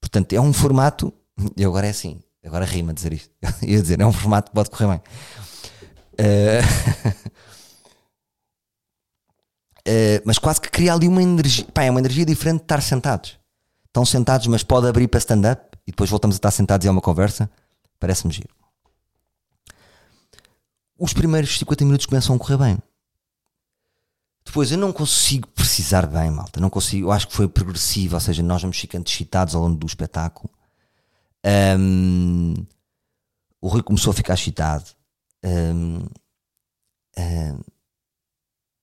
[0.00, 1.12] Portanto, é um formato
[1.56, 3.30] e agora é assim, agora rima dizer isto.
[3.62, 5.00] Ia dizer, é um formato que pode correr bem.
[6.14, 6.62] Uh,
[9.88, 11.64] uh, mas quase que cria ali uma energia.
[11.72, 13.38] Pá, é uma energia diferente de estar sentados.
[13.86, 16.90] Estão sentados, mas pode abrir para stand-up e depois voltamos a estar sentados e é
[16.90, 17.50] uma conversa.
[17.98, 18.61] Parece-me giro.
[21.02, 22.78] Os primeiros 50 minutos começam a correr bem.
[24.44, 26.60] Depois eu não consigo precisar bem, malta.
[26.60, 27.08] Não consigo.
[27.08, 30.48] Eu acho que foi progressivo, ou seja, nós vamos ficando excitados ao longo do espetáculo.
[31.76, 32.54] Um,
[33.60, 34.84] o Rui começou a ficar excitado.
[35.44, 36.06] Um,
[37.18, 37.60] um,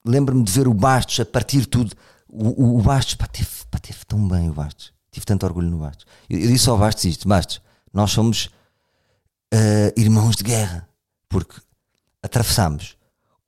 [0.05, 1.95] Lembro-me de ver o Bastos a partir tudo.
[2.27, 4.91] O, o, o Bastos, pá, teve, pá, teve tão bem o Bastos.
[5.09, 6.05] Tive tanto orgulho no Bastos.
[6.29, 7.61] Eu, eu disse ao Bastos isto: Bastos,
[7.93, 8.47] nós somos
[9.53, 10.85] uh, irmãos de guerra.
[11.29, 11.61] Porque
[12.21, 12.97] atravessámos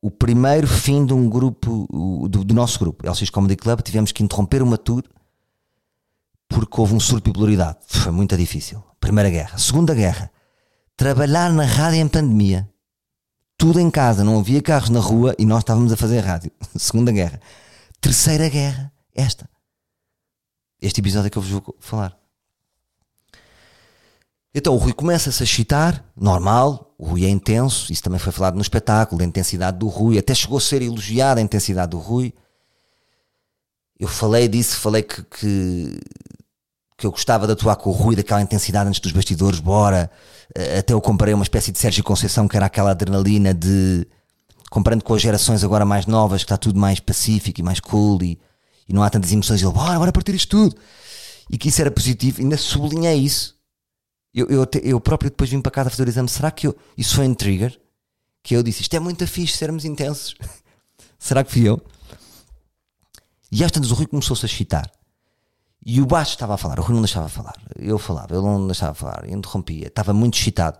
[0.01, 1.87] o primeiro fim de um grupo,
[2.27, 3.81] do, do nosso grupo, LX Comedy Club.
[3.81, 5.03] Tivemos que interromper uma tour
[6.49, 7.79] porque houve um surto de popularidade.
[7.87, 8.83] Foi muito difícil.
[8.99, 9.57] Primeira Guerra.
[9.57, 10.31] Segunda Guerra.
[10.97, 12.69] Trabalhar na rádio em pandemia.
[13.57, 16.51] Tudo em casa, não havia carros na rua e nós estávamos a fazer rádio.
[16.75, 17.39] Segunda Guerra.
[17.99, 18.91] Terceira Guerra.
[19.13, 19.47] Esta.
[20.81, 22.20] Este episódio é que eu vos vou falar.
[24.53, 28.55] Então o Rui começa-se a chitar, normal, o Rui é intenso, isso também foi falado
[28.55, 32.33] no espetáculo, a intensidade do Rui, até chegou a ser elogiada a intensidade do Rui.
[33.99, 35.99] Eu falei disso, falei que, que
[37.01, 40.09] que eu gostava de atuar com o Rui, daquela intensidade antes dos bastidores, bora.
[40.55, 44.07] Eh, até eu comparei uma espécie de Sérgio Conceição, que era aquela adrenalina de.
[44.69, 48.21] Comparando com as gerações agora mais novas, que está tudo mais pacífico e mais cool
[48.23, 48.39] e,
[48.87, 49.61] e não há tantas emoções.
[49.61, 50.75] Ele, bora, bora partir isto tudo.
[51.49, 53.55] E que isso era positivo, ainda sublinhei isso.
[54.33, 56.29] Eu, eu, eu próprio depois vim para casa fazer o exame.
[56.29, 56.75] Será que eu.
[56.97, 57.79] Isso foi um trigger?
[58.41, 60.35] Que eu disse: Isto é muito fixe, sermos intensos.
[61.19, 61.81] Será que fui eu?
[63.51, 64.89] E às tantas o Rui começou-se a chitar.
[65.85, 67.55] E o baixo estava a falar, o Rui não deixava falar.
[67.75, 70.77] Eu falava, ele não deixava falar, interrompia, estava muito excitado.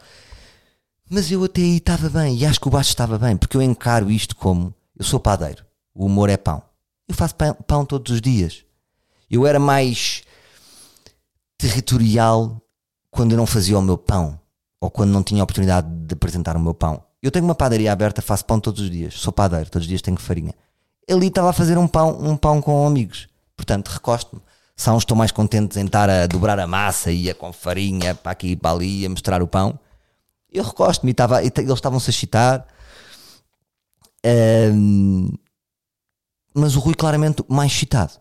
[1.10, 3.62] Mas eu até aí estava bem, e acho que o baixo estava bem, porque eu
[3.62, 6.62] encaro isto como eu sou padeiro, o humor é pão.
[7.08, 8.64] Eu faço pão, pão todos os dias.
[9.30, 10.24] Eu era mais
[11.58, 12.62] territorial
[13.12, 14.40] quando eu não fazia o meu pão,
[14.80, 17.04] ou quando não tinha a oportunidade de apresentar o meu pão.
[17.22, 20.02] Eu tenho uma padaria aberta, faço pão todos os dias, sou padeiro, todos os dias
[20.02, 20.56] tenho farinha.
[21.08, 23.28] Ali estava a fazer um pão, um pão com amigos.
[23.56, 24.42] Portanto, recosto-me
[24.90, 28.32] uns estão mais contentes em estar a dobrar a massa e a com farinha para
[28.32, 29.78] aqui e para ali a mostrar o pão,
[30.52, 32.68] eu recosto-me e eles estavam-se a chitar.
[34.74, 35.30] Um,
[36.54, 38.14] mas o Rui claramente mais chitado.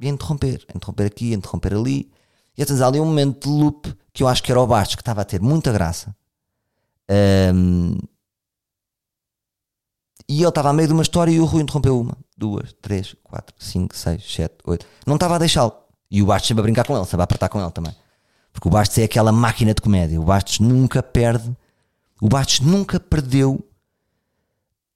[0.00, 2.10] E a interromper, interromper aqui, interromper ali.
[2.58, 5.02] E até ali um momento de loop que eu acho que era o Bastos, que
[5.02, 6.12] estava a ter muita graça.
[7.54, 7.96] Um,
[10.28, 12.18] e ele estava a meio de uma história e o Rui interrompeu uma.
[12.36, 14.84] duas, três, quatro, cinco, seis, sete, oito.
[15.06, 15.72] Não estava a deixá-lo.
[16.10, 17.94] E o Bastos sempre a brincar com ele, sempre a apertar com ele também.
[18.52, 20.20] Porque o Bastos é aquela máquina de comédia.
[20.20, 21.56] O Bastos nunca perde.
[22.20, 23.64] O Bastos nunca perdeu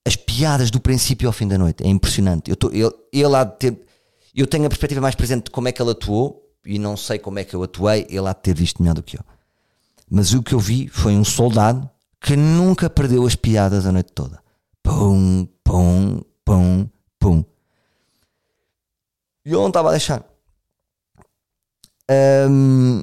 [0.04, 1.84] as piadas do princípio ao fim da noite.
[1.84, 2.50] É impressionante.
[2.50, 3.86] Eu, tô, ele, ele há de ter.
[4.34, 7.18] Eu tenho a perspectiva mais presente de como é que ele atuou e não sei
[7.18, 8.06] como é que eu atuei.
[8.08, 9.24] Ele há de ter visto melhor do que eu.
[10.10, 11.88] Mas o que eu vi foi um soldado
[12.20, 14.42] que nunca perdeu as piadas a noite toda.
[14.82, 17.44] Pum, pum, pum, pum.
[19.44, 20.24] E eu não estava a deixar.
[22.50, 23.02] Um,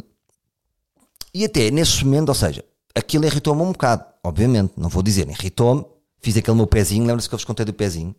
[1.33, 2.63] e até nesse momento, ou seja,
[2.95, 5.85] aquilo irritou-me um bocado, obviamente, não vou dizer, irritou-me.
[6.21, 8.13] Fiz aquele meu pezinho, lembra-se que eu vos contei do pezinho?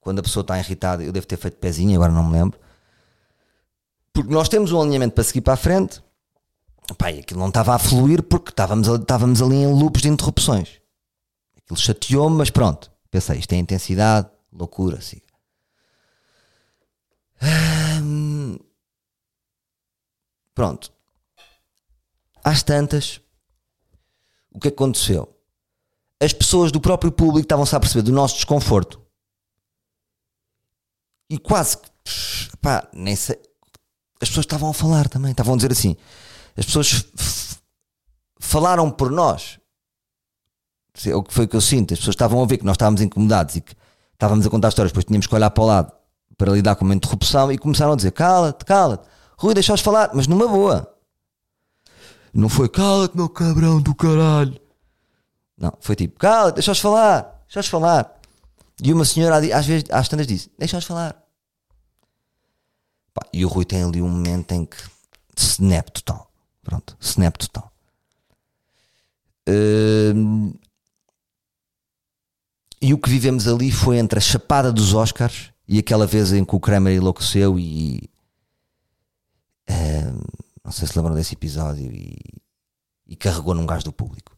[0.00, 2.58] Quando a pessoa está irritada, eu devo ter feito pezinho, agora não me lembro.
[4.12, 6.02] Porque nós temos um alinhamento para seguir para a frente.
[6.98, 10.80] Pai, aquilo não estava a fluir porque estávamos, estávamos ali em loops de interrupções.
[11.56, 12.90] Aquilo chateou-me, mas pronto.
[13.10, 15.22] Pensei, isto é intensidade, loucura, siga.
[17.42, 18.58] Hum,
[20.54, 20.92] pronto.
[22.44, 23.20] Às tantas,
[24.50, 25.28] o que aconteceu?
[26.20, 29.00] As pessoas do próprio público estavam-se a perceber do nosso desconforto.
[31.28, 33.40] E quase que, pá, nem sei.
[34.22, 35.96] As pessoas estavam a falar também, estavam a dizer assim.
[36.56, 37.04] As pessoas
[38.38, 39.58] falaram por nós.
[41.04, 41.92] É o que foi que eu sinto.
[41.92, 43.74] As pessoas estavam a ver que nós estávamos incomodados e que
[44.12, 45.92] estávamos a contar histórias, depois tínhamos que olhar para o lado
[46.38, 49.06] para lidar com uma interrupção e começaram a dizer: cala-te, cala-te,
[49.36, 50.88] Rui, deixa-os falar, mas numa boa.
[52.32, 54.60] Não foi cala-te, meu cabrão do caralho.
[55.58, 58.20] Não, foi tipo cala-te, deixa-os falar, deixa-os falar.
[58.82, 61.21] E uma senhora às vezes, às tantas disse: deixa-os falar.
[63.14, 64.76] Pá, e o Rui tem ali um momento em que
[65.36, 66.30] snap total.
[66.62, 67.72] Pronto, snap total.
[69.48, 70.56] Uh,
[72.80, 76.44] e o que vivemos ali foi entre a chapada dos Oscars e aquela vez em
[76.44, 78.08] que o Kramer enlouqueceu e.
[79.68, 82.16] Uh, não sei se lembram desse episódio e,
[83.06, 84.36] e carregou num gás do público.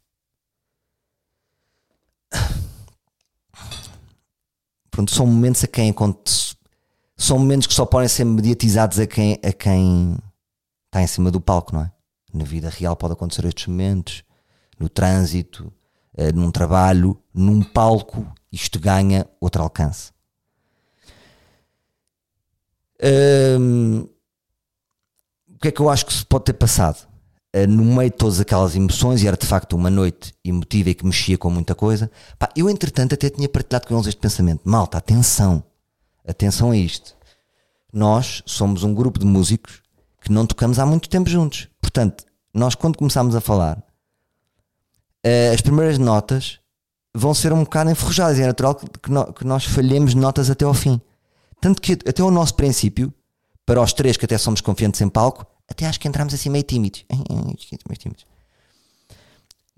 [4.91, 5.93] Pronto, são momentos a quem
[7.25, 10.17] são momentos que só podem ser mediatizados a quem, a quem
[10.87, 11.93] está em cima do palco, não é?
[12.33, 14.25] Na vida real pode acontecer estes momentos,
[14.79, 15.73] no trânsito,
[16.17, 20.13] eh, num trabalho, num palco, isto ganha outro alcance.
[25.49, 27.07] O que é que eu acho que se pode ter passado?
[27.55, 30.95] Uh, no meio de todas aquelas emoções, e era de facto uma noite emotiva e
[30.95, 34.63] que mexia com muita coisa, pá, eu entretanto até tinha partilhado com eles este pensamento:
[34.65, 35.63] malta, atenção,
[36.27, 37.17] atenção a isto.
[37.93, 39.83] Nós somos um grupo de músicos
[40.21, 41.69] que não tocamos há muito tempo juntos.
[41.81, 46.61] Portanto, nós quando começámos a falar, uh, as primeiras notas
[47.15, 48.39] vão ser um bocado enferrujadas.
[48.39, 51.01] É natural que nós falhemos notas até ao fim.
[51.61, 53.13] Tanto que até o nosso princípio,
[53.65, 56.65] para os três que até somos confiantes em palco, até acho que entramos assim meio
[56.65, 57.05] tímidos.
[57.89, 58.27] Meio tímidos.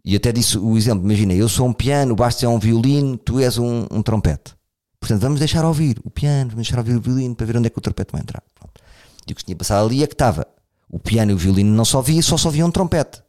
[0.05, 3.17] E até disse o exemplo: imagina, eu sou um piano, o Bastos é um violino,
[3.17, 4.55] tu és um, um, trompete.
[4.99, 7.71] Portanto, vamos deixar ouvir o piano, vamos deixar ouvir o violino para ver onde é
[7.71, 8.43] que o trompete vai entrar.
[8.55, 8.81] Pronto.
[9.27, 10.47] E o que se tinha passado ali é que estava
[10.89, 13.23] o piano e o violino não só via, só só via um trompete.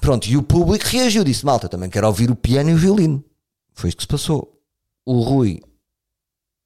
[0.00, 3.22] Pronto, e o público reagiu, disse: Malta, também quero ouvir o piano e o violino.
[3.74, 4.54] Foi isto que se passou
[5.04, 5.60] o Rui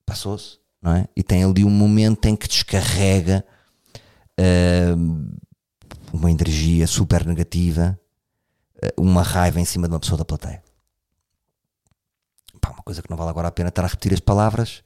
[0.06, 1.08] passou-se, não é?
[1.14, 3.44] E tem ali um momento em que descarrega
[4.40, 5.36] uh,
[6.12, 7.98] uma energia super negativa,
[8.76, 10.62] uh, uma raiva em cima de uma pessoa da plateia.
[12.60, 14.82] Pá, uma coisa que não vale agora a pena estar a repetir as palavras,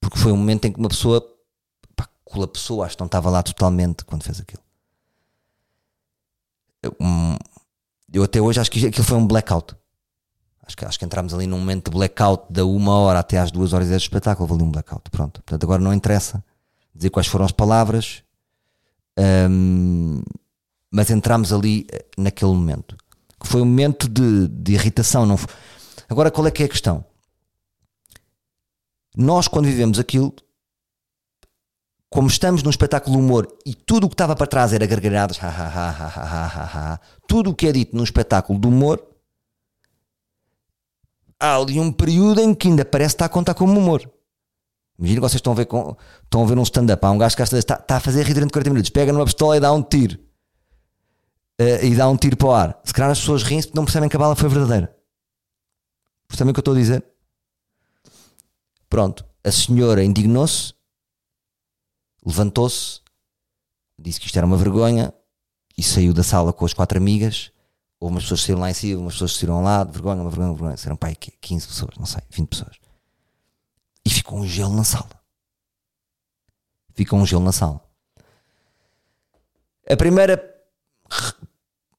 [0.00, 1.20] porque foi um momento em que uma pessoa
[1.94, 4.62] pá, colapsou, acho que não estava lá totalmente quando fez aquilo.
[7.00, 7.36] Um,
[8.12, 9.74] eu até hoje acho que aquilo foi um blackout.
[10.66, 13.52] Acho que, acho que entramos ali num momento de blackout da uma hora até às
[13.52, 14.48] duas horas deste espetáculo.
[14.48, 15.10] Houve ali um blackout.
[15.10, 15.40] Pronto.
[15.42, 16.44] Portanto, agora não interessa
[16.92, 18.22] dizer quais foram as palavras,
[19.48, 20.22] um,
[20.90, 22.96] mas entramos ali eh, naquele momento.
[23.38, 25.26] Que foi um momento de, de irritação.
[25.26, 25.52] Não foi...
[26.08, 27.04] Agora, qual é que é a questão?
[29.16, 30.34] Nós, quando vivemos aquilo,
[32.10, 35.38] como estamos num espetáculo de humor e tudo o que estava para trás era gargalhadas,
[37.26, 39.02] tudo o que é dito num espetáculo de humor
[41.38, 44.10] há ali um período em que ainda parece estar a contar como humor.
[44.98, 45.94] Imagina que vocês estão a ver, com,
[46.24, 47.04] estão a ver um stand-up.
[47.04, 49.56] Há um gajo que está, está a fazer rir durante 40 minutos, pega numa pistola
[49.56, 50.18] e dá um tiro.
[51.60, 52.80] Uh, e dá um tiro para o ar.
[52.82, 54.95] Se calhar as pessoas riem-se porque não percebem que a bala foi verdadeira.
[56.28, 57.04] Percebem o que eu estou a dizer?
[58.88, 59.24] Pronto.
[59.44, 60.74] A senhora indignou-se,
[62.24, 63.00] levantou-se,
[63.98, 65.14] disse que isto era uma vergonha
[65.78, 67.52] e saiu da sala com as quatro amigas
[67.98, 70.30] Houve umas pessoas que saíram lá em cima, umas pessoas saíram lá, de vergonha, uma
[70.30, 70.76] vergonha, uma vergonha.
[70.76, 72.76] Saíram pai, 15 pessoas, não sei, 20 pessoas.
[74.04, 75.10] E ficou um gelo na sala.
[76.94, 77.82] Ficou um gelo na sala.
[79.88, 80.36] A primeira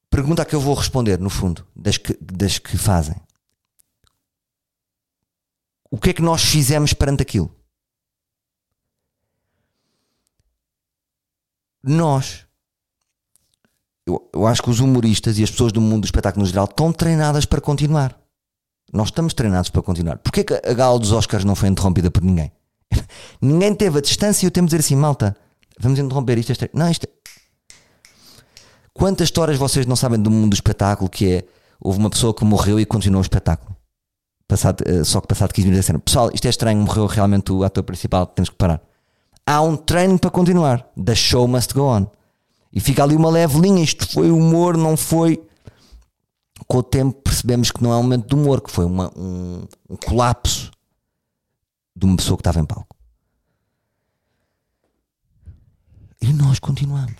[0.10, 3.16] pergunta que eu vou responder, no fundo, das que, das que fazem.
[5.90, 7.54] O que é que nós fizemos perante aquilo?
[11.84, 12.46] Nós,
[14.06, 16.66] eu, eu acho que os humoristas e as pessoas do mundo do espetáculo no geral
[16.66, 18.20] estão treinadas para continuar.
[18.92, 20.18] Nós estamos treinados para continuar.
[20.18, 22.52] Porquê que a gala dos Oscars não foi interrompida por ninguém?
[23.42, 25.36] ninguém teve a distância e o tempo de dizer assim, malta,
[25.80, 26.52] vamos interromper isto.
[26.52, 27.10] isto não, isto é...
[28.94, 31.44] Quantas histórias vocês não sabem do mundo do espetáculo que é
[31.80, 33.77] houve uma pessoa que morreu e continuou o espetáculo?
[34.48, 37.64] Passado, eh, só que passado 15 minutos disseram, pessoal, isto é estranho, morreu realmente o
[37.64, 38.82] ator principal, temos que parar.
[39.46, 40.90] Há um treino para continuar.
[41.02, 42.08] The show must go on.
[42.72, 43.82] E fica ali uma leve linha.
[43.84, 45.42] Isto foi humor, não foi.
[46.68, 49.66] Com o tempo percebemos que não é um momento de humor, que foi uma, um,
[49.90, 50.70] um colapso
[51.96, 52.96] de uma pessoa que estava em palco.
[56.22, 57.16] E nós continuamos.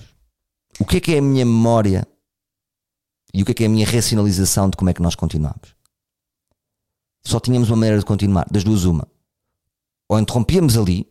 [0.80, 2.06] O que é que é a minha memória
[3.34, 5.77] e o que é que é a minha racionalização de como é que nós continuamos?
[7.28, 9.06] Só tínhamos uma maneira de continuar, das duas uma.
[10.08, 11.06] Ou interrompíamos ali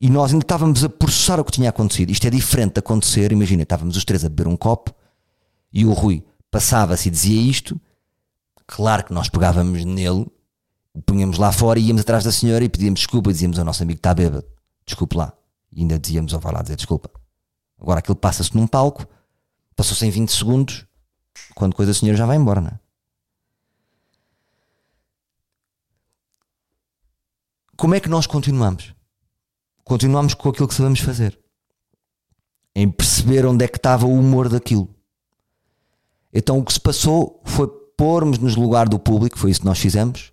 [0.00, 2.10] e nós ainda estávamos a processar o que tinha acontecido.
[2.10, 3.30] Isto é diferente de acontecer.
[3.30, 4.92] Imagina, estávamos os três a beber um copo
[5.72, 7.80] e o Rui passava-se e dizia isto.
[8.66, 10.26] Claro que nós pegávamos nele,
[10.92, 13.30] o punhamos lá fora e íamos atrás da senhora e pedíamos desculpa.
[13.30, 14.44] Dizíamos ao nosso amigo que está bêbado,
[14.84, 15.32] desculpe lá.
[15.70, 17.08] E ainda dizíamos, ao vai lá dizer desculpa.
[17.80, 19.06] Agora aquilo passa-se num palco,
[19.76, 20.84] passou-se em 20 segundos,
[21.54, 22.80] quando coisa a senhora já vai embora, não é?
[27.80, 28.94] Como é que nós continuamos?
[29.84, 31.40] continuamos com aquilo que sabemos fazer.
[32.76, 34.94] Em perceber onde é que estava o humor daquilo.
[36.30, 37.66] Então o que se passou foi
[37.96, 40.30] pormos nos lugar do público, foi isso que nós fizemos,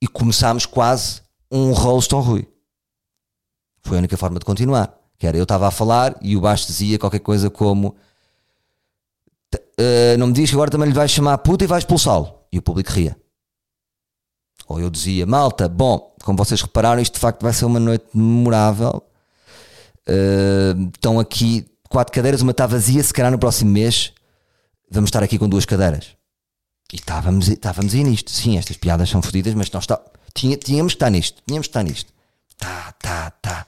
[0.00, 2.48] e começámos quase um roast ao Rui.
[3.82, 4.98] Foi a única forma de continuar.
[5.18, 7.94] Que era, eu estava a falar e o baixo dizia qualquer coisa como
[9.54, 12.46] uh, não me diz que agora também lhe vais chamar puta e vais expulsá-lo.
[12.50, 13.19] E o público ria
[14.70, 18.06] ou eu dizia, malta, bom, como vocês repararam, isto de facto vai ser uma noite
[18.14, 19.02] memorável.
[20.08, 24.12] Uh, estão aqui quatro cadeiras, uma está vazia, se calhar no próximo mês
[24.88, 26.16] vamos estar aqui com duas cadeiras.
[26.92, 28.30] E estávamos, estávamos aí nisto.
[28.30, 30.00] Sim, estas piadas são fodidas, mas nós está,
[30.32, 31.42] tinha, tínhamos que estar nisto.
[31.44, 32.12] Tínhamos que estar nisto.
[32.56, 33.66] Tá, tá, tá.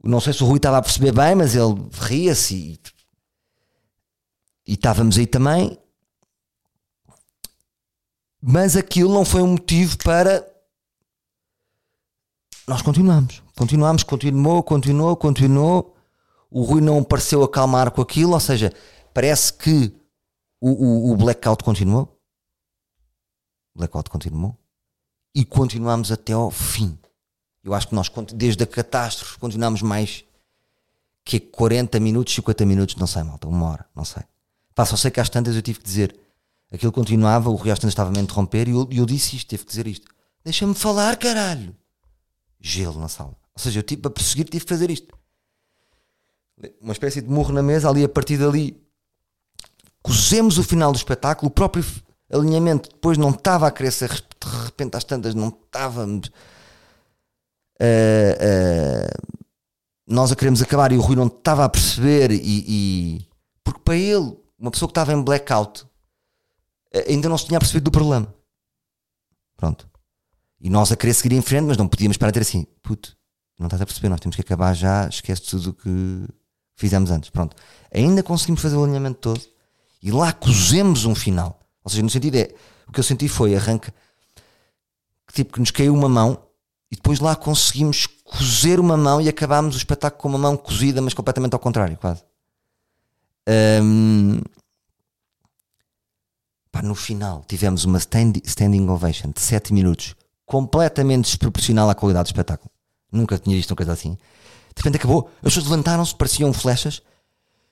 [0.00, 2.80] Não sei se o Rui estava a perceber bem, mas ele ria-se e,
[4.64, 5.76] e estávamos aí também.
[8.46, 10.46] Mas aquilo não foi um motivo para.
[12.68, 13.42] Nós continuamos.
[13.56, 15.96] Continuamos, continuou, continuou, continuou.
[16.50, 18.70] O Rui não pareceu acalmar com aquilo, ou seja,
[19.14, 19.96] parece que
[20.60, 22.20] o, o, o blackout continuou.
[23.74, 24.54] O blackout continuou.
[25.34, 26.98] E continuamos até ao fim.
[27.62, 30.22] Eu acho que nós, desde a catástrofe, continuamos mais
[31.24, 34.22] que 40 minutos, 50 minutos, não sei, malta, uma hora, não sei.
[34.74, 36.23] Pá, só sei que às tantas eu tive que dizer
[36.74, 39.86] Aquilo continuava, o Rui estava-me a interromper e eu, eu disse isto, teve que dizer
[39.86, 40.10] isto.
[40.44, 41.72] Deixa-me falar, caralho.
[42.60, 43.36] Gelo na sala.
[43.54, 45.16] Ou seja, eu tive para perseguir, tive que fazer isto.
[46.80, 48.82] Uma espécie de murro na mesa, ali a partir dali
[50.02, 51.84] cozemos o final do espetáculo, o próprio
[52.30, 56.28] alinhamento depois não estava a crescer, de repente às tantas não estávamos.
[57.80, 59.36] Uh, uh,
[60.08, 63.28] nós a queremos acabar e o Rui não estava a perceber e, e,
[63.62, 65.86] porque para ele, uma pessoa que estava em blackout
[67.08, 68.32] ainda não se tinha percebido do problema.
[69.56, 69.88] Pronto.
[70.60, 73.16] E nós a querer seguir em frente, mas não podíamos parar a ter assim, puto,
[73.58, 76.26] não estás a perceber, nós temos que acabar já, esquece tudo o que
[76.76, 77.30] fizemos antes.
[77.30, 77.56] Pronto.
[77.92, 79.40] Ainda conseguimos fazer o alinhamento todo
[80.02, 81.60] e lá cozemos um final.
[81.82, 82.54] Ou seja, no sentido é,
[82.88, 83.92] o que eu senti foi arranca,
[85.32, 86.40] tipo que nos caiu uma mão
[86.90, 91.02] e depois lá conseguimos cozer uma mão e acabámos o espetáculo com uma mão cozida,
[91.02, 92.22] mas completamente ao contrário, quase.
[93.82, 94.40] Um,
[96.74, 102.32] Pá, no final tivemos uma standing ovation de 7 minutos, completamente desproporcional à qualidade do
[102.34, 102.68] espetáculo.
[103.12, 104.18] Nunca tinha visto uma coisa assim.
[104.74, 107.00] De repente acabou, as pessoas levantaram-se, pareciam flechas,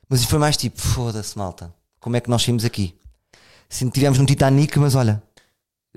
[0.09, 2.96] mas foi mais tipo: foda-se, malta, como é que nós saímos aqui?
[3.68, 5.20] Sim, tivemos um Titanic, mas olha,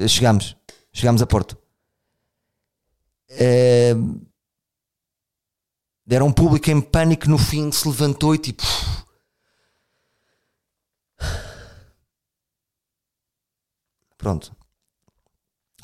[0.07, 0.57] chegámos,
[0.91, 1.55] chegámos a Porto.
[3.29, 3.93] É...
[6.09, 8.63] Era um público em pânico no fim, se levantou e tipo.
[14.25, 14.55] Pronto.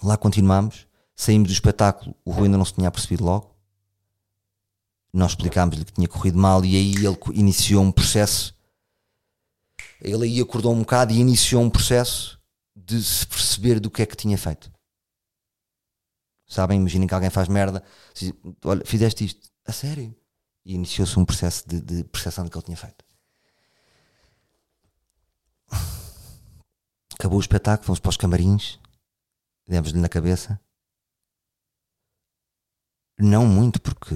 [0.02, 3.56] Lá continuámos, saímos do espetáculo, o Rui ainda não se tinha percebido logo.
[5.14, 8.56] Nós explicámos-lhe que tinha corrido mal e aí ele iniciou um processo
[10.02, 12.42] ele aí acordou um bocado e iniciou um processo
[12.76, 14.72] de se perceber do que é que tinha feito.
[16.48, 16.80] Sabem?
[16.80, 17.84] Imaginem que alguém faz merda,
[18.66, 20.16] olha, fizeste isto, a sério.
[20.66, 23.06] E iniciou-se um processo de, de percepção do que ele tinha feito.
[27.22, 28.80] Acabou o espetáculo, fomos para os camarins,
[29.68, 30.60] demos-lhe na cabeça.
[33.20, 34.16] Não muito, porque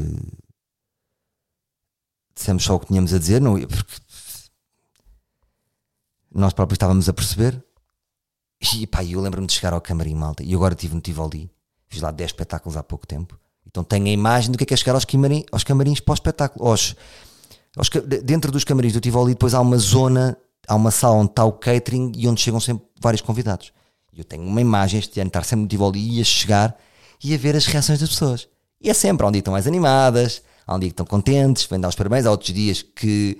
[2.35, 3.93] dissemos só o que tínhamos a dizer, não, porque
[6.33, 7.63] nós próprios estávamos a perceber.
[8.73, 11.51] E pá, eu lembro-me de chegar ao camarim, malta, e agora tive no Tivoli,
[11.87, 13.39] fiz lá 10 espetáculos há pouco tempo.
[13.67, 16.13] Então tenho a imagem do que é, que é chegar aos, camarins, aos camarins para
[16.13, 16.67] o espetáculo.
[16.67, 16.95] Aos,
[17.77, 17.87] aos,
[18.23, 20.35] dentro dos camarins do Tivoli, depois há uma zona,
[20.67, 23.71] há uma sala onde está o catering e onde chegam sempre vários convidados.
[24.15, 26.77] Eu tenho uma imagem este ano, estar sempre no Tivoli e a chegar
[27.23, 28.47] e a ver as reações das pessoas.
[28.81, 31.05] E é sempre, há um dia que estão mais animadas, há um dia que estão
[31.05, 33.37] contentes, vêm dar os parabéns, há outros dias que,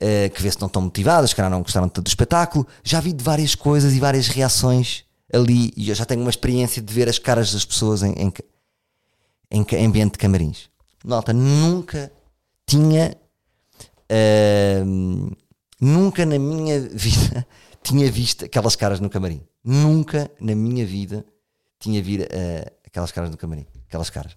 [0.00, 2.66] uh, que vê se não estão motivadas, que não gostaram tanto do espetáculo.
[2.82, 6.82] Já vi de várias coisas e várias reações ali e eu já tenho uma experiência
[6.82, 8.32] de ver as caras das pessoas em, em,
[9.50, 10.68] em ambiente de camarins.
[11.04, 12.10] Nota, nunca
[12.66, 13.16] tinha.
[14.10, 15.36] Uh,
[15.80, 17.46] nunca na minha vida
[17.82, 19.46] tinha visto aquelas caras no camarim.
[19.62, 21.24] Nunca na minha vida
[21.78, 23.66] tinha visto uh, aquelas caras no camarim.
[23.86, 24.36] Aquelas caras.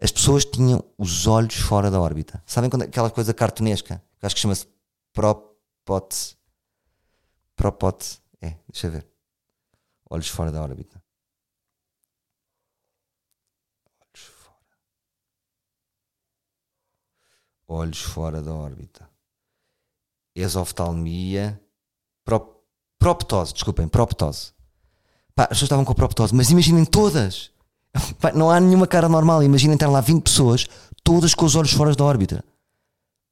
[0.00, 2.42] As pessoas tinham os olhos fora da órbita.
[2.46, 4.02] Sabem quando aquela coisa cartunesca?
[4.18, 4.66] Que acho que chama-se
[5.12, 6.36] propótese.
[7.56, 8.18] Propótese.
[8.40, 9.06] É, deixa eu ver.
[10.10, 11.02] Olhos fora da órbita.
[14.00, 14.78] Olhos fora.
[17.68, 19.13] Olhos fora da órbita.
[20.34, 21.60] Exoftalmia.
[22.24, 22.56] Prop,
[22.98, 24.52] proptose, desculpem, proptose.
[25.34, 27.50] Pá, as pessoas estavam com proptose, mas imaginem todas.
[28.20, 29.42] Pá, não há nenhuma cara normal.
[29.42, 30.66] Imaginem ter lá 20 pessoas,
[31.02, 32.44] todas com os olhos fora da órbita.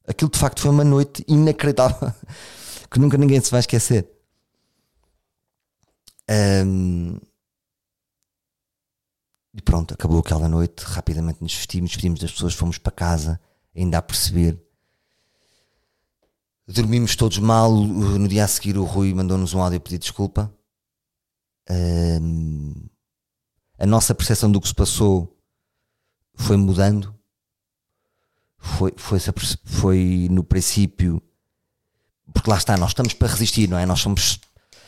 [0.07, 2.13] Aquilo de facto foi uma noite inacreditável
[2.91, 4.09] que nunca ninguém se vai esquecer.
[6.29, 7.19] Um,
[9.55, 10.83] e pronto, acabou aquela noite.
[10.83, 13.41] Rapidamente nos vestimos, despedimos das pessoas, fomos para casa,
[13.77, 14.59] ainda a perceber.
[16.67, 17.73] Dormimos todos mal.
[17.73, 20.53] No dia a seguir, o Rui mandou-nos um áudio a pedir desculpa.
[21.69, 22.75] Um,
[23.79, 25.37] a nossa percepção do que se passou
[26.35, 27.15] foi mudando.
[28.59, 29.19] Foi, foi,
[29.65, 31.21] foi no princípio,
[32.33, 33.85] porque lá está, nós estamos para resistir, não é?
[33.85, 34.39] Nós somos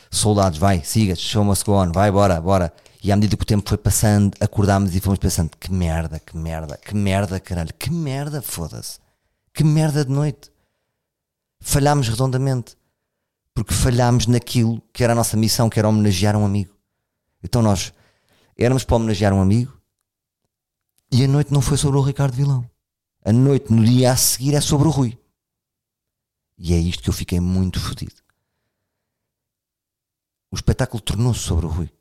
[0.09, 1.13] soldados, vai, siga,
[1.43, 2.73] must go on, vai, bora, bora.
[3.03, 6.37] E à medida que o tempo foi passando, acordámos e fomos pensando: que merda, que
[6.37, 8.97] merda, que merda, caralho, que merda, foda-se,
[9.53, 10.54] que merda de noite.
[11.67, 12.77] Falhámos redondamente,
[13.53, 16.75] porque falhámos naquilo que era a nossa missão, que era homenagear um amigo.
[17.43, 17.93] Então nós
[18.57, 19.79] éramos para homenagear um amigo
[21.11, 22.69] e a noite não foi sobre o Ricardo Vilão.
[23.23, 25.17] A noite, no dia a seguir, é sobre o Rui.
[26.57, 28.25] E é isto que eu fiquei muito fodido
[30.55, 31.91] o espetáculo tornou-se sobre o Rui.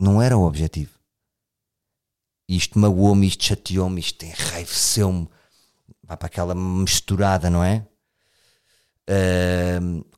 [0.00, 0.98] Não era o objetivo.
[2.48, 5.28] Isto magoou-me, isto chateou-me, isto enraiveceu-me.
[6.02, 7.86] Vai para aquela misturada, não é?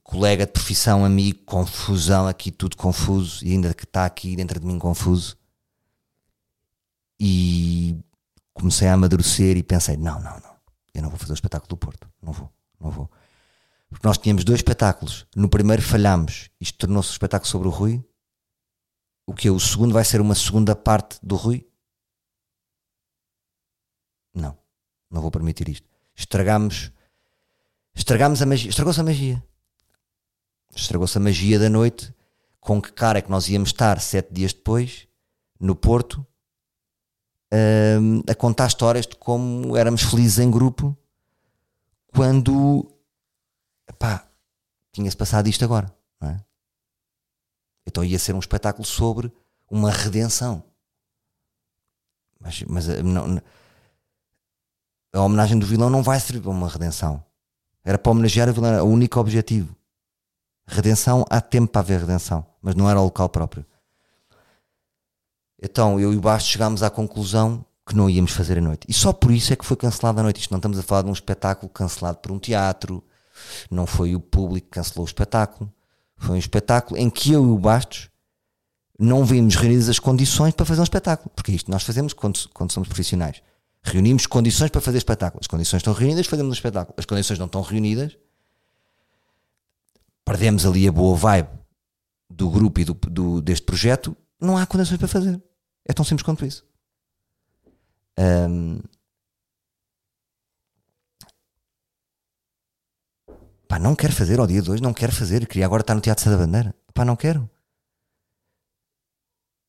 [0.03, 4.67] Colega de profissão, amigo, confusão, aqui tudo confuso, e ainda que está aqui dentro de
[4.67, 5.37] mim confuso.
[7.19, 7.99] E
[8.53, 10.57] comecei a amadurecer e pensei: não, não, não,
[10.95, 13.11] eu não vou fazer o espetáculo do Porto, não vou, não vou.
[13.95, 15.25] Porque nós tínhamos dois espetáculos.
[15.37, 16.51] No primeiro falhámos.
[16.61, 18.05] Isto tornou-se um espetáculo sobre o Rui.
[19.25, 21.65] O que O segundo vai ser uma segunda parte do Rui?
[24.35, 24.59] Não.
[25.09, 25.89] Não vou permitir isto.
[26.15, 26.91] Estragamos.
[27.95, 28.71] Estragamos a magia.
[28.71, 29.45] Estragou-se a magia.
[30.75, 32.15] Estragou-se a magia da noite.
[32.61, 35.07] Com que cara é que nós íamos estar sete dias depois,
[35.61, 36.27] no Porto,
[37.53, 40.97] hum, a contar histórias de como éramos felizes em grupo
[42.15, 42.91] quando
[43.99, 44.27] pá,
[44.93, 46.45] tinha-se passado isto agora, não é?
[47.87, 49.33] Então ia ser um espetáculo sobre
[49.69, 50.63] uma redenção.
[52.41, 53.43] Mas, mas eh, não,
[55.13, 57.25] a homenagem do vilão não vai servir para uma redenção.
[57.85, 59.77] Era para homenagear o vilão, o único objetivo.
[60.67, 63.67] Redenção, há tempo para haver redenção, mas não era o local próprio.
[65.63, 68.87] Então eu e o Bastos chegámos à conclusão que não íamos fazer a noite.
[68.89, 70.41] E só por isso é que foi cancelada a noite.
[70.41, 73.05] Isto não estamos a falar de um espetáculo cancelado por um teatro,
[73.71, 75.71] não foi o público que cancelou o espetáculo.
[76.17, 78.09] Foi um espetáculo em que eu e o Bastos
[78.99, 81.31] não vimos reunidas as condições para fazer um espetáculo.
[81.35, 83.43] Porque é isto nós fazemos quando, quando somos profissionais.
[83.85, 85.41] Reunimos condições para fazer espetáculo.
[85.43, 86.95] As condições estão reunidas, fazemos um espetáculo.
[86.97, 88.17] As condições não estão reunidas,
[90.25, 91.51] perdemos ali a boa vibe
[92.31, 94.17] do grupo e do, do, deste projeto.
[94.41, 95.41] Não há condições para fazer.
[95.85, 96.67] É tão simples quanto isso.
[98.19, 98.81] Um,
[103.69, 105.47] Pá, não quero fazer ao dia 2, não quero fazer.
[105.47, 106.75] Queria agora estar no Teatro da Bandeira.
[106.95, 107.51] Pá, não quero.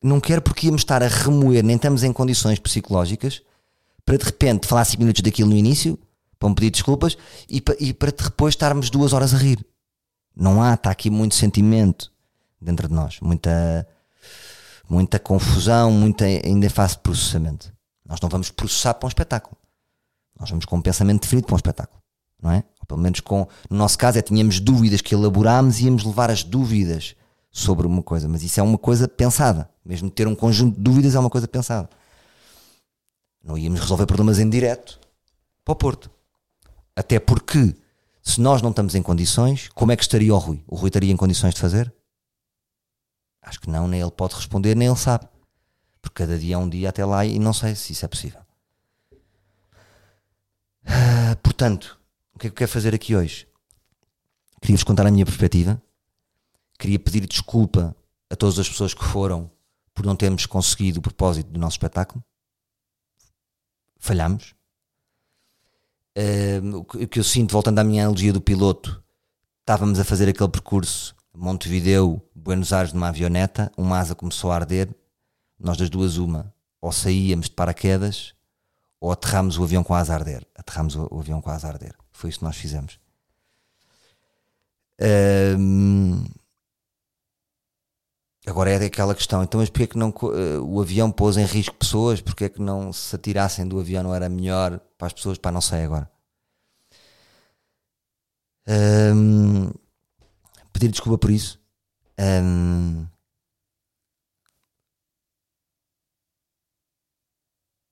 [0.02, 3.42] Não quero porque íamos estar a remoer, nem estamos em condições psicológicas
[4.06, 5.98] para de repente falar 5 minutos daquilo no início,
[6.38, 9.66] para me pedir desculpas e para, e para depois estarmos duas horas a rir.
[10.34, 12.12] Não há, está aqui muito sentimento
[12.60, 13.86] dentro de nós, muita,
[14.88, 17.72] muita confusão, muita ainda em fase de processamento.
[18.08, 19.56] Nós não vamos processar para um espetáculo.
[20.38, 22.00] Nós vamos com um pensamento definido para um espetáculo,
[22.40, 22.62] não é?
[22.80, 26.30] Ou pelo menos com, no nosso caso, é tínhamos dúvidas que elaborámos e íamos levar
[26.30, 27.16] as dúvidas
[27.50, 29.68] sobre uma coisa, mas isso é uma coisa pensada.
[29.84, 31.88] Mesmo ter um conjunto de dúvidas é uma coisa pensada.
[33.46, 34.98] Não íamos resolver problemas em direto
[35.64, 36.10] para o Porto.
[36.96, 37.76] Até porque,
[38.20, 40.64] se nós não estamos em condições, como é que estaria o Rui?
[40.66, 41.94] O Rui estaria em condições de fazer?
[43.40, 45.28] Acho que não, nem ele pode responder, nem ele sabe.
[46.02, 48.40] Porque cada dia é um dia até lá e não sei se isso é possível.
[50.84, 52.00] Ah, portanto,
[52.34, 53.46] o que é que eu quero fazer aqui hoje?
[54.60, 55.80] Queria-vos contar a minha perspectiva.
[56.76, 57.94] Queria pedir desculpa
[58.28, 59.48] a todas as pessoas que foram
[59.94, 62.24] por não termos conseguido o propósito do nosso espetáculo.
[63.98, 64.54] Falhamos.
[66.16, 69.02] Uh, o que eu sinto, voltando à minha analogia do piloto,
[69.60, 74.88] estávamos a fazer aquele percurso Montevideo, Buenos Aires, numa avioneta, uma asa começou a arder,
[75.58, 78.34] nós das duas uma, ou saíamos de paraquedas,
[78.98, 80.46] ou aterramos o avião com a asa a arder.
[80.54, 81.94] Aterramos o, avião com a asa a arder.
[82.10, 82.98] Foi isso que nós fizemos.
[85.58, 86.24] Um,
[88.46, 91.44] agora é aquela questão, então mas porque é que não uh, o avião pôs em
[91.44, 92.20] risco pessoas?
[92.20, 95.38] Porque é que não se atirassem do avião não era melhor para as pessoas?
[95.38, 96.10] Para não sei agora.
[98.68, 99.70] Um,
[100.72, 101.60] pedir desculpa por isso.
[102.18, 103.06] Um,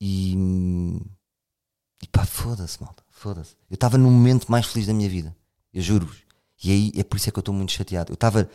[0.00, 0.34] e,
[2.02, 3.56] e pá, foda-se, malta, foda-se.
[3.70, 5.36] Eu estava no momento mais feliz da minha vida,
[5.72, 6.24] eu juro-vos.
[6.62, 8.12] E aí é por isso é que eu estou muito chateado.
[8.12, 8.48] Eu estava.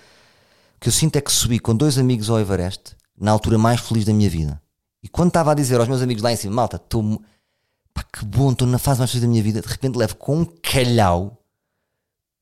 [0.79, 4.05] Que eu sinto é que subi com dois amigos ao Everest, na altura mais feliz
[4.05, 4.61] da minha vida.
[5.03, 7.21] E quando estava a dizer aos meus amigos lá em cima, malta, estou.
[7.93, 10.39] Pá, que bom, estou na fase mais feliz da minha vida, de repente levo com
[10.39, 11.39] um calhau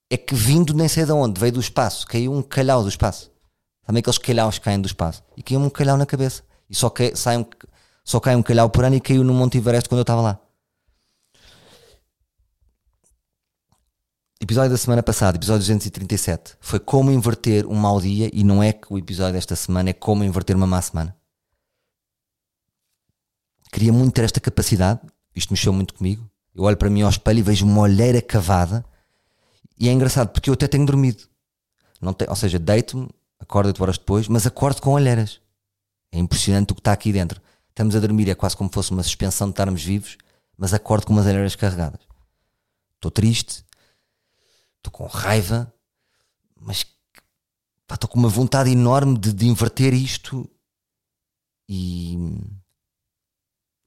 [0.09, 3.29] é que vindo nem sei de onde, veio do espaço, caiu um calhau do espaço.
[3.85, 5.23] Também aqueles calhaus que caem do espaço.
[5.35, 6.43] E caiu um calhau na cabeça.
[6.69, 7.45] E só, cai, sai um,
[8.03, 10.39] só cai um calhau por ano e caiu no Monte Everest quando eu estava lá.
[14.39, 18.71] Episódio da semana passada, episódio 237, foi como inverter um mau dia e não é
[18.71, 21.17] que o episódio desta semana é como inverter uma má semana.
[23.71, 25.01] Queria muito ter esta capacidade,
[25.35, 26.29] isto mexeu muito comigo.
[26.53, 28.85] Eu olho para mim ao espelho e vejo uma olheira cavada
[29.75, 31.23] e é engraçado porque eu até tenho dormido.
[31.99, 33.09] Não te, ou seja, deito-me,
[33.39, 35.41] acordo 8 horas depois, mas acordo com olheiras.
[36.11, 37.41] É impressionante o que está aqui dentro.
[37.69, 40.15] Estamos a dormir, é quase como fosse uma suspensão de estarmos vivos,
[40.55, 42.01] mas acordo com umas olheiras carregadas.
[42.97, 43.65] Estou triste,
[44.87, 45.73] estou com raiva,
[46.55, 46.85] mas
[47.91, 50.49] estou com uma vontade enorme de, de inverter isto
[51.67, 52.15] e,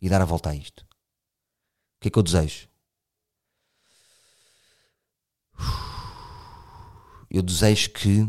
[0.01, 0.81] e dar a volta a isto.
[0.81, 0.87] O
[2.01, 2.69] que é que eu desejo?
[7.31, 8.29] eu desejo que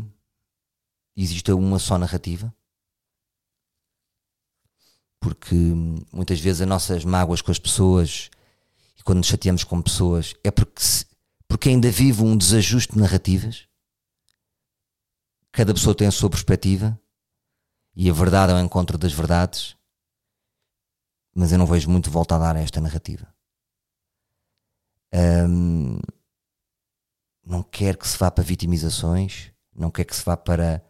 [1.16, 2.54] exista uma só narrativa,
[5.20, 5.54] porque
[6.12, 8.30] muitas vezes as nossas mágoas com as pessoas
[8.96, 11.06] e quando nos chateamos com pessoas é porque, se,
[11.52, 13.68] porque ainda vive um desajuste de narrativas.
[15.52, 16.98] Cada pessoa tem a sua perspectiva
[17.94, 19.76] e a verdade é o encontro das verdades,
[21.34, 23.30] mas eu não vejo muito volta a dar a esta narrativa.
[27.44, 30.82] Não quer que se vá para vitimizações, não quer que se vá para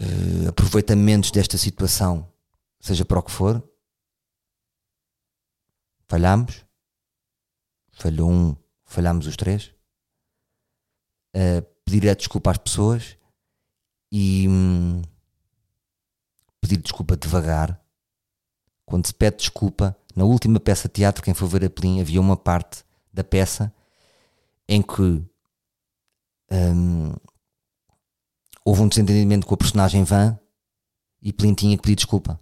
[0.00, 2.28] uh, aproveitamentos desta situação,
[2.80, 3.62] seja para o que for.
[6.08, 6.65] Falhamos,
[7.96, 9.72] falhou um, falhamos os três.
[11.84, 13.16] Pedir a desculpa às pessoas
[14.10, 15.02] e hum,
[16.60, 17.80] pedir desculpa devagar.
[18.84, 22.20] Quando se pede desculpa, na última peça de teatro, quem for ver a Pelim, havia
[22.20, 23.72] uma parte da peça
[24.68, 25.22] em que
[26.50, 27.14] um,
[28.64, 30.38] houve um desentendimento com a personagem Van
[31.20, 32.40] e Plin tinha que pedir desculpa.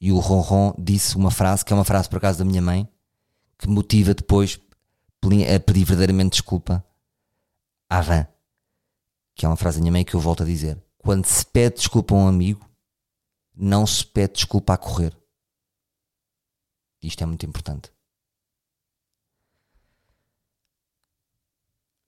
[0.00, 2.88] E o Ronron disse uma frase, que é uma frase por acaso da minha mãe,
[3.58, 4.60] que motiva depois
[5.22, 6.84] a pedir verdadeiramente desculpa
[7.88, 8.26] à Van.
[9.34, 10.82] Que é uma frase minha mãe que eu volto a dizer.
[10.98, 12.68] Quando se pede desculpa a um amigo,
[13.54, 15.16] não se pede desculpa a correr.
[17.02, 17.92] Isto é muito importante.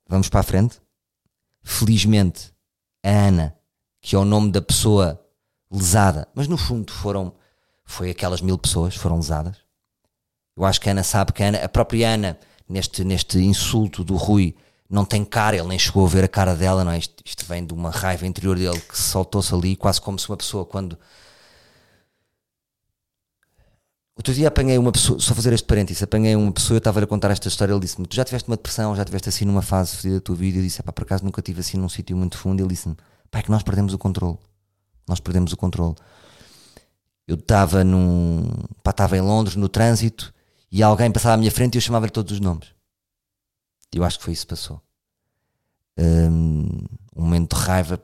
[0.08, 0.80] Vamos para a frente.
[1.62, 2.52] Felizmente,
[3.02, 3.56] a Ana,
[4.00, 5.24] que é o nome da pessoa
[5.70, 7.34] lesada, mas no fundo foram
[7.84, 9.58] foi aquelas mil pessoas foram lesadas.
[10.56, 12.38] Eu acho que a Ana sabe que a, Ana, a própria Ana
[12.70, 14.54] neste, neste insulto do Rui
[14.88, 16.98] não tem cara, ele nem chegou a ver a cara dela, não é?
[16.98, 20.36] Isto, isto vem de uma raiva interior dele que soltou-se ali, quase como se uma
[20.36, 20.98] pessoa, quando.
[24.16, 27.06] Outro dia apanhei uma pessoa, só fazer este parênteses, apanhei uma pessoa, eu estava a
[27.06, 29.96] contar esta história, ele disse-me: Tu já tiveste uma depressão, já tiveste assim numa fase
[29.96, 30.58] fedida da tua vida?
[30.58, 32.60] Eu disse: Pá, por acaso nunca tive assim num sítio muito fundo.
[32.60, 32.96] Ele disse-me:
[33.30, 34.38] Pá, é que nós perdemos o controle.
[35.08, 35.94] Nós perdemos o controle.
[37.28, 38.44] Eu estava num.
[38.82, 40.34] Pá, estava em Londres, no trânsito,
[40.70, 42.74] e alguém passava à minha frente e eu chamava-lhe todos os nomes.
[43.92, 44.80] Eu acho que foi isso que passou.
[45.98, 46.68] Um,
[47.16, 48.00] um momento de raiva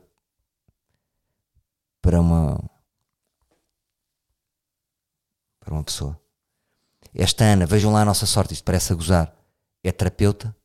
[2.01, 2.61] para uma
[5.59, 6.19] para uma pessoa.
[7.13, 9.35] Esta Ana, vejam lá a nossa sorte, isto parece a gozar.
[9.83, 10.55] É terapeuta.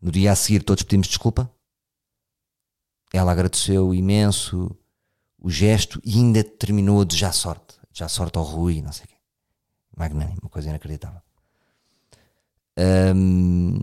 [0.00, 1.50] No dia a seguir todos pedimos desculpa.
[3.12, 4.76] Ela agradeceu imenso
[5.38, 7.78] o gesto e ainda terminou a desejar sorte.
[7.92, 9.16] Já sorte ao Rui, não sei o quê.
[9.96, 11.20] Magnânimo, uma coisa inacreditável.
[12.78, 13.80] Um,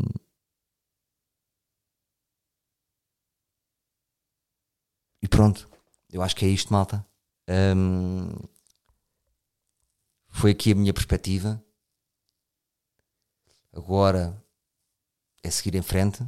[5.25, 5.67] E pronto,
[6.11, 7.03] eu acho que é isto, malta.
[7.49, 8.29] Um,
[10.29, 11.59] foi aqui a minha perspectiva.
[13.73, 14.39] Agora
[15.41, 16.23] é seguir em frente.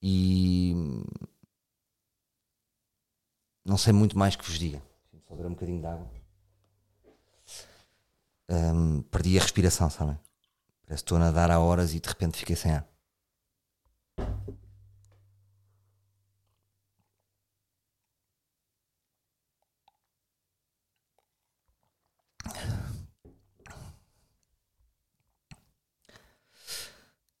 [0.00, 0.74] E
[3.64, 4.80] não sei muito mais que vos diga.
[5.26, 6.08] Só um bocadinho de água.
[8.48, 10.16] Um, perdi a respiração, sabem?
[10.86, 12.86] Parece que estou a nadar há horas e de repente fiquei sem ar.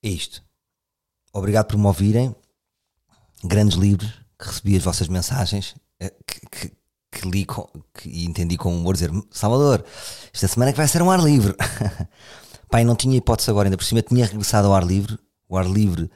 [0.02, 0.42] É isto.
[1.32, 2.34] Obrigado por me ouvirem.
[3.44, 6.72] Grandes livros, que recebi as vossas mensagens, eh, que, que,
[7.10, 9.84] que li com, que, e entendi com humor dizer Salvador,
[10.32, 11.54] esta semana é que vai ser um ar livre.
[12.68, 15.18] Pai, não tinha hipótese agora, ainda por cima tinha regressado ao ar livre.
[15.48, 16.10] O ar livre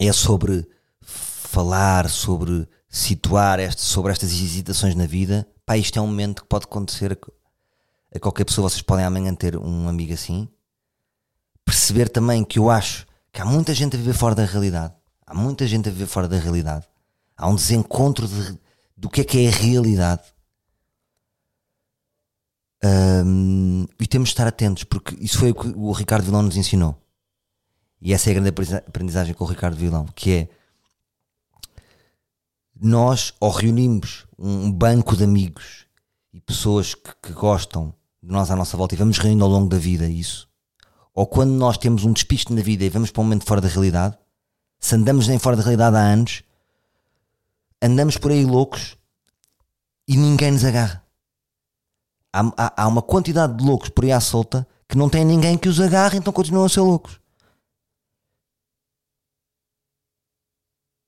[0.00, 0.66] é sobre
[1.00, 5.46] falar, sobre situar este, sobre estas hesitações na vida.
[5.66, 7.18] Pai, isto é um momento que pode acontecer
[8.14, 8.68] a, qualquer pessoa.
[8.68, 10.48] Vocês podem amanhã ter um amigo assim
[11.64, 14.92] perceber também que eu acho que há muita gente a viver fora da realidade.
[15.26, 16.86] Há muita gente a viver fora da realidade.
[17.36, 18.58] Há um desencontro de,
[18.96, 20.22] do que é que é a realidade.
[22.84, 26.56] Um, e temos de estar atentos, porque isso foi o que o Ricardo Vilão nos
[26.56, 27.00] ensinou.
[28.00, 30.48] E essa é a grande aprendizagem com o Ricardo Vilão, que é
[32.78, 35.86] nós ou reunimos um banco de amigos
[36.32, 39.68] e pessoas que, que gostam de nós à nossa volta e vamos reunindo ao longo
[39.68, 40.48] da vida isso
[41.14, 43.68] ou quando nós temos um despiste na vida e vamos para um momento fora da
[43.68, 44.18] realidade,
[44.80, 46.42] se andamos nem fora da realidade há anos,
[47.80, 48.96] andamos por aí loucos
[50.08, 51.03] e ninguém nos agarra.
[52.34, 55.56] Há, há, há uma quantidade de loucos por aí à solta que não tem ninguém
[55.56, 57.20] que os agarre, então continuam a ser loucos.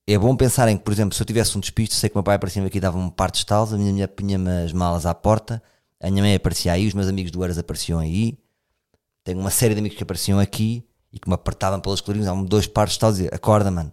[0.07, 2.23] É bom pensarem que, por exemplo, se eu tivesse um despiste, sei que o meu
[2.23, 5.05] pai aparecia aqui e dava um par de estalos, a minha mulher punha-me as malas
[5.05, 5.61] à porta,
[5.99, 8.39] a minha mãe aparecia aí, os meus amigos do Eras apareciam aí,
[9.25, 12.43] tenho uma série de amigos que apareciam aqui e que me apertavam pelas colarinhas, há
[12.43, 13.91] dois pares de tal dizer, acorda, mano.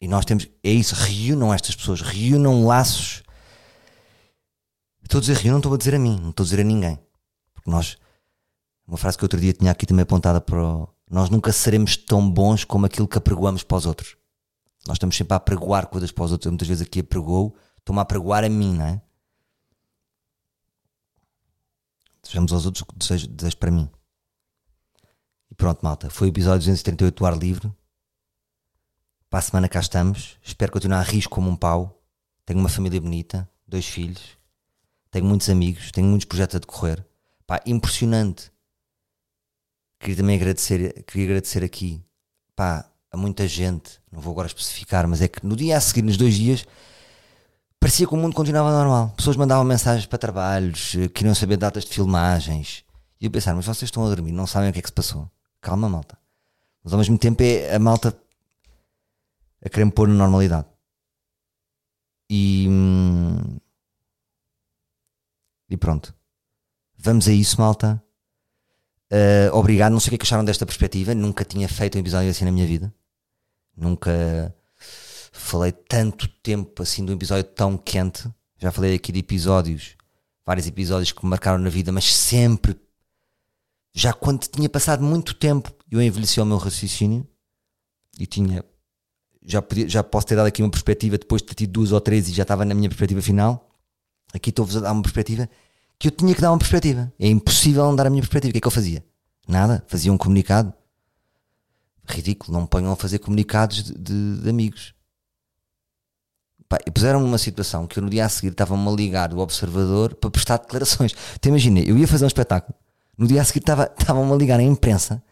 [0.00, 3.22] E nós temos, é isso, reúnam estas pessoas, reúnam laços.
[5.10, 6.64] Estou a dizer reúnam, não estou a dizer a mim, não estou a dizer a
[6.64, 6.96] ninguém.
[7.52, 7.98] Porque nós,
[8.86, 12.30] uma frase que outro dia tinha aqui também apontada para o, nós nunca seremos tão
[12.30, 14.16] bons como aquilo que apregoamos para os outros.
[14.86, 16.46] Nós estamos sempre a apregoar coisas para os outros.
[16.46, 19.02] Eu muitas vezes aqui apregou, estou-me a apregoar a mim, não é?
[22.22, 23.90] Desejamos aos outros o que desejo, desejo para mim.
[25.50, 26.08] E pronto, malta.
[26.08, 27.72] Foi o episódio 238 do ar livre.
[29.28, 30.38] Para a semana cá estamos.
[30.40, 32.00] Espero continuar a rir como um pau.
[32.46, 34.38] Tenho uma família bonita, dois filhos.
[35.10, 37.04] Tenho muitos amigos, tenho muitos projetos a decorrer.
[37.46, 38.52] Pá, impressionante.
[39.98, 42.02] Queria também agradecer, queria agradecer aqui,
[42.54, 44.00] pá, a muita gente.
[44.10, 46.64] Não vou agora especificar, mas é que no dia a seguir, nos dois dias,
[47.78, 49.12] parecia que o mundo continuava normal.
[49.16, 52.84] Pessoas mandavam mensagens para trabalhos, eh, queriam saber datas de filmagens.
[53.20, 54.92] E eu pensava, mas vocês estão a dormir, não sabem o que é que se
[54.92, 55.30] passou.
[55.60, 56.16] Calma, malta.
[56.82, 58.16] Mas ao mesmo tempo é a malta
[59.62, 60.66] a querer me pôr na normalidade.
[62.30, 62.66] E.
[62.68, 63.58] Hum,
[65.70, 66.14] e pronto.
[66.98, 68.02] Vamos a isso, malta.
[69.10, 69.92] Uh, obrigado.
[69.92, 71.14] Não sei o que, é que acharam desta perspectiva.
[71.14, 72.92] Nunca tinha feito um episódio assim na minha vida.
[73.76, 74.54] Nunca
[75.32, 78.28] falei tanto tempo assim de um episódio tão quente.
[78.58, 79.96] Já falei aqui de episódios,
[80.44, 82.78] vários episódios que me marcaram na vida, mas sempre,
[83.94, 87.26] já quando tinha passado muito tempo, eu envelheci o meu raciocínio
[88.18, 88.62] e tinha.
[89.42, 92.00] Já, podia, já posso ter dado aqui uma perspectiva depois de ter tido duas ou
[92.00, 93.69] três e já estava na minha perspectiva final.
[94.32, 95.48] Aqui estou-vos a dar uma perspectiva
[95.98, 97.12] que eu tinha que dar uma perspectiva.
[97.18, 98.50] É impossível não dar a minha perspectiva.
[98.50, 99.04] O que é que eu fazia?
[99.46, 99.84] Nada.
[99.86, 100.72] Fazia um comunicado.
[102.08, 102.52] Ridículo.
[102.52, 104.94] Não me ponham a fazer comunicados de, de, de amigos.
[106.86, 110.14] E puseram-me numa situação que eu no dia a seguir estava-me a ligar o observador
[110.14, 111.14] para prestar declarações.
[111.34, 112.74] Então imagina, eu ia fazer um espetáculo.
[113.18, 113.64] No dia a seguir
[113.98, 115.22] estavam-me a ligar a imprensa,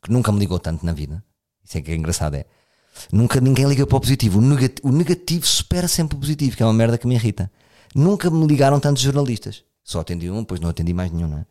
[0.00, 1.22] que nunca me ligou tanto na vida.
[1.64, 2.46] Isso é que é engraçado, é.
[3.12, 4.38] Nunca ninguém liga para o positivo.
[4.38, 7.50] O negativo, o negativo supera sempre o positivo, que é uma merda que me irrita.
[7.98, 9.64] Nunca me ligaram tantos jornalistas.
[9.82, 11.46] Só atendi um, depois não atendi mais nenhum, não é?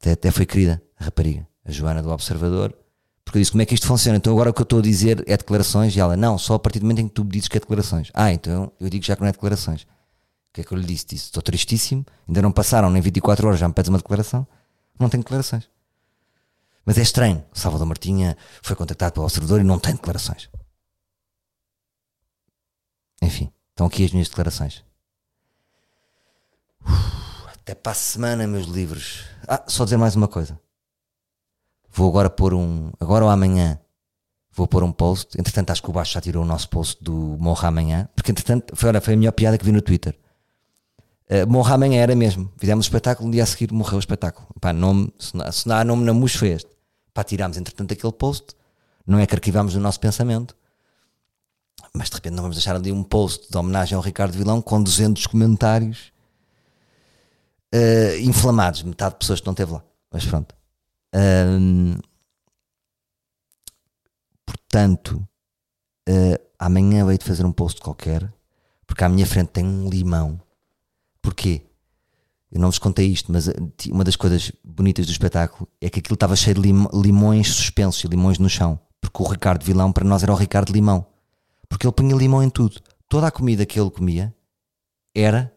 [0.00, 2.76] Até, até foi querida a rapariga, a Joana do Observador,
[3.24, 4.16] porque eu disse como é que isto funciona.
[4.16, 6.58] Então agora o que eu estou a dizer é declarações e ela, não, só a
[6.58, 8.10] partir do momento em que tu me dizes que é declarações.
[8.12, 9.82] Ah, então eu digo já que não é declarações.
[9.82, 9.86] O
[10.54, 11.06] que é que eu lhe disse?
[11.06, 14.44] Disse, estou tristíssimo, ainda não passaram nem 24 horas, já me pedes uma declaração.
[14.98, 15.70] Não tenho declarações.
[16.84, 17.44] Mas é estranho.
[17.52, 20.50] Salvador Martinha foi contactado pelo Observador e não tem declarações.
[23.22, 24.87] Enfim, estão aqui as minhas declarações.
[27.52, 29.24] Até para a semana, meus livros.
[29.46, 30.58] Ah, só dizer mais uma coisa.
[31.90, 32.90] Vou agora pôr um.
[33.00, 33.78] Agora ou amanhã
[34.58, 35.38] vou pôr um post.
[35.38, 38.08] Entretanto, acho que o Baixo já tirou o nosso post do Morra Amanhã.
[38.14, 40.18] Porque, entretanto, foi, olha, foi a melhor piada que vi no Twitter.
[41.30, 42.50] Uh, Morra Amanhã era mesmo.
[42.58, 44.48] Fizemos o espetáculo, um dia a seguir morreu o espetáculo.
[44.60, 46.70] Pá, nome, se, não, se não há nome na MUS foi este.
[47.14, 48.56] Pá, tirámos, entretanto, aquele post.
[49.06, 50.56] Não é que arquivámos o nosso pensamento.
[51.94, 54.82] Mas de repente não vamos deixar ali um post de homenagem ao Ricardo Vilão com
[54.82, 56.12] 200 comentários
[57.74, 58.82] uh, inflamados.
[58.82, 59.84] Metade de pessoas que não teve lá.
[60.12, 60.54] Mas pronto.
[61.14, 61.98] Um,
[64.44, 65.26] portanto,
[66.08, 68.32] uh, amanhã veio de fazer um post qualquer,
[68.86, 70.40] porque à minha frente tem um limão.
[71.22, 71.62] Porquê?
[72.50, 73.50] Eu não vos contei isto, mas
[73.90, 78.02] uma das coisas bonitas do espetáculo é que aquilo estava cheio de lim limões suspensos
[78.04, 78.80] e limões no chão.
[79.00, 81.06] Porque o Ricardo Vilão para nós era o Ricardo Limão.
[81.68, 82.80] Porque ele punha limão em tudo.
[83.08, 84.34] Toda a comida que ele comia
[85.14, 85.52] era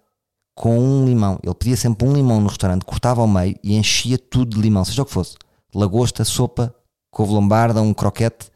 [0.56, 1.40] com um limão.
[1.44, 4.86] Ele pedia sempre um limão no restaurante, cortava ao meio e enchia tudo de limão,
[4.86, 5.36] seja o que fosse.
[5.74, 6.76] Lagosta, sopa,
[7.10, 8.52] couve lombarda, um croquete,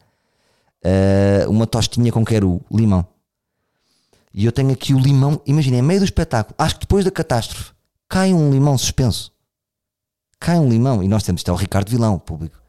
[0.84, 3.06] uh, uma tostinha com queru, limão.
[4.32, 7.10] E eu tenho aqui o limão, imaginem, em meio do espetáculo, acho que depois da
[7.10, 7.72] catástrofe,
[8.08, 9.32] cai um limão suspenso.
[10.38, 11.02] Cai um limão.
[11.02, 12.60] E nós temos, isto é o Ricardo Vilão, público.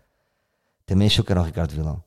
[0.86, 2.02] Também achou que era o Ricardo Vilão.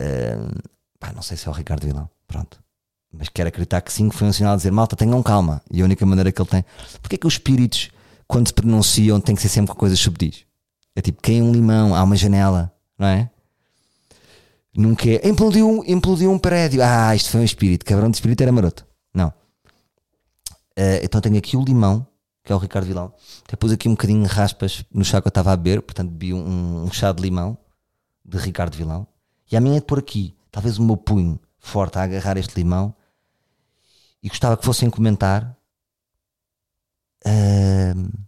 [0.00, 0.60] Uh,
[0.98, 2.10] pá, não sei se é o Ricardo Vilão.
[2.26, 2.65] Pronto
[3.18, 5.62] mas quero acreditar que sim, que foi um sinal a dizer malta, tenham calma.
[5.70, 6.64] E a única maneira que ele tem.
[7.00, 7.90] Porque é que os espíritos,
[8.26, 10.44] quando se pronunciam, têm que ser sempre com coisas subtis?
[10.94, 13.30] É tipo, quem um limão, há uma janela, não é?
[14.74, 15.26] Nunca é.
[15.26, 16.82] Implodiu, implodiu um prédio.
[16.82, 17.84] Ah, isto foi um espírito.
[17.84, 18.86] Cabrão de espírito era maroto.
[19.14, 19.28] Não.
[20.78, 22.06] Uh, então tenho aqui o limão,
[22.44, 23.12] que é o Ricardo Vilão.
[23.44, 25.80] Até pus aqui um bocadinho de raspas no chá que eu estava a beber.
[25.80, 27.56] Portanto, bebi um, um chá de limão
[28.24, 29.06] de Ricardo Vilão.
[29.50, 32.56] E a minha é de pôr aqui, talvez o meu punho forte a agarrar este
[32.56, 32.94] limão
[34.26, 35.56] e gostava que fossem comentar
[37.24, 38.26] uh,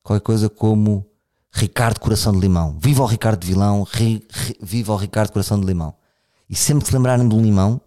[0.00, 1.04] qualquer coisa como
[1.52, 2.78] Ricardo Coração de Limão.
[2.78, 5.96] Viva o Ricardo de Vilão, ri, ri, viva o Ricardo Coração de Limão.
[6.48, 7.80] E sempre que se lembrarem um limão,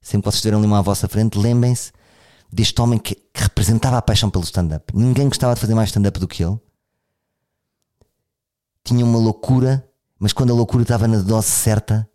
[0.00, 1.90] sempre que vocês tiverem um limão à vossa frente, lembrem-se
[2.52, 4.96] deste homem que, que, representava a paixão pelo stand-up.
[4.96, 6.56] Ninguém gostava de fazer mais stand-up do que ele.
[8.84, 12.08] Tinha uma loucura, mas quando a loucura estava na dose certa,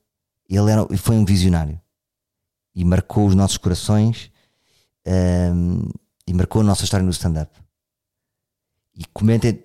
[0.48, 1.78] ele era, foi um visionário
[2.74, 4.31] e marcou os nossos corações
[5.06, 5.90] um,
[6.28, 7.52] e marcou a nossa história no stand-up.
[8.96, 9.64] E comentem,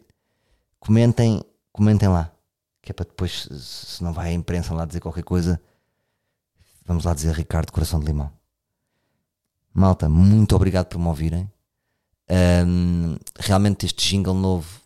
[0.78, 2.32] comentem, comentem lá,
[2.80, 5.60] que é para depois, se não vai a imprensa lá dizer qualquer coisa,
[6.84, 8.32] vamos lá dizer Ricardo Coração de Limão.
[9.72, 11.50] Malta, muito obrigado por me ouvirem.
[12.28, 14.80] Um, realmente este jingle novo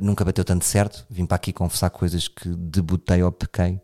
[0.00, 1.06] nunca bateu tanto certo.
[1.08, 3.80] Vim para aqui confessar coisas que debutei ou pequei.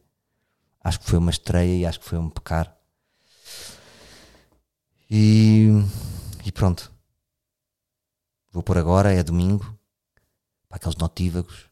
[0.85, 2.77] Acho que foi uma estreia e acho que foi um pecar.
[5.15, 5.69] E,
[6.43, 6.91] e pronto.
[8.51, 9.79] Vou por agora, é domingo,
[10.67, 11.67] para aqueles notívagos.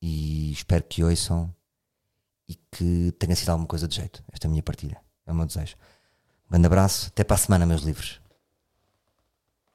[0.00, 1.54] E espero que ouçam
[2.48, 4.24] e que tenha sido alguma coisa de jeito.
[4.32, 4.98] Esta é minha partilha.
[5.26, 5.76] É o meu desejo.
[6.46, 7.08] Um grande abraço.
[7.08, 8.22] Até para a semana, meus livros.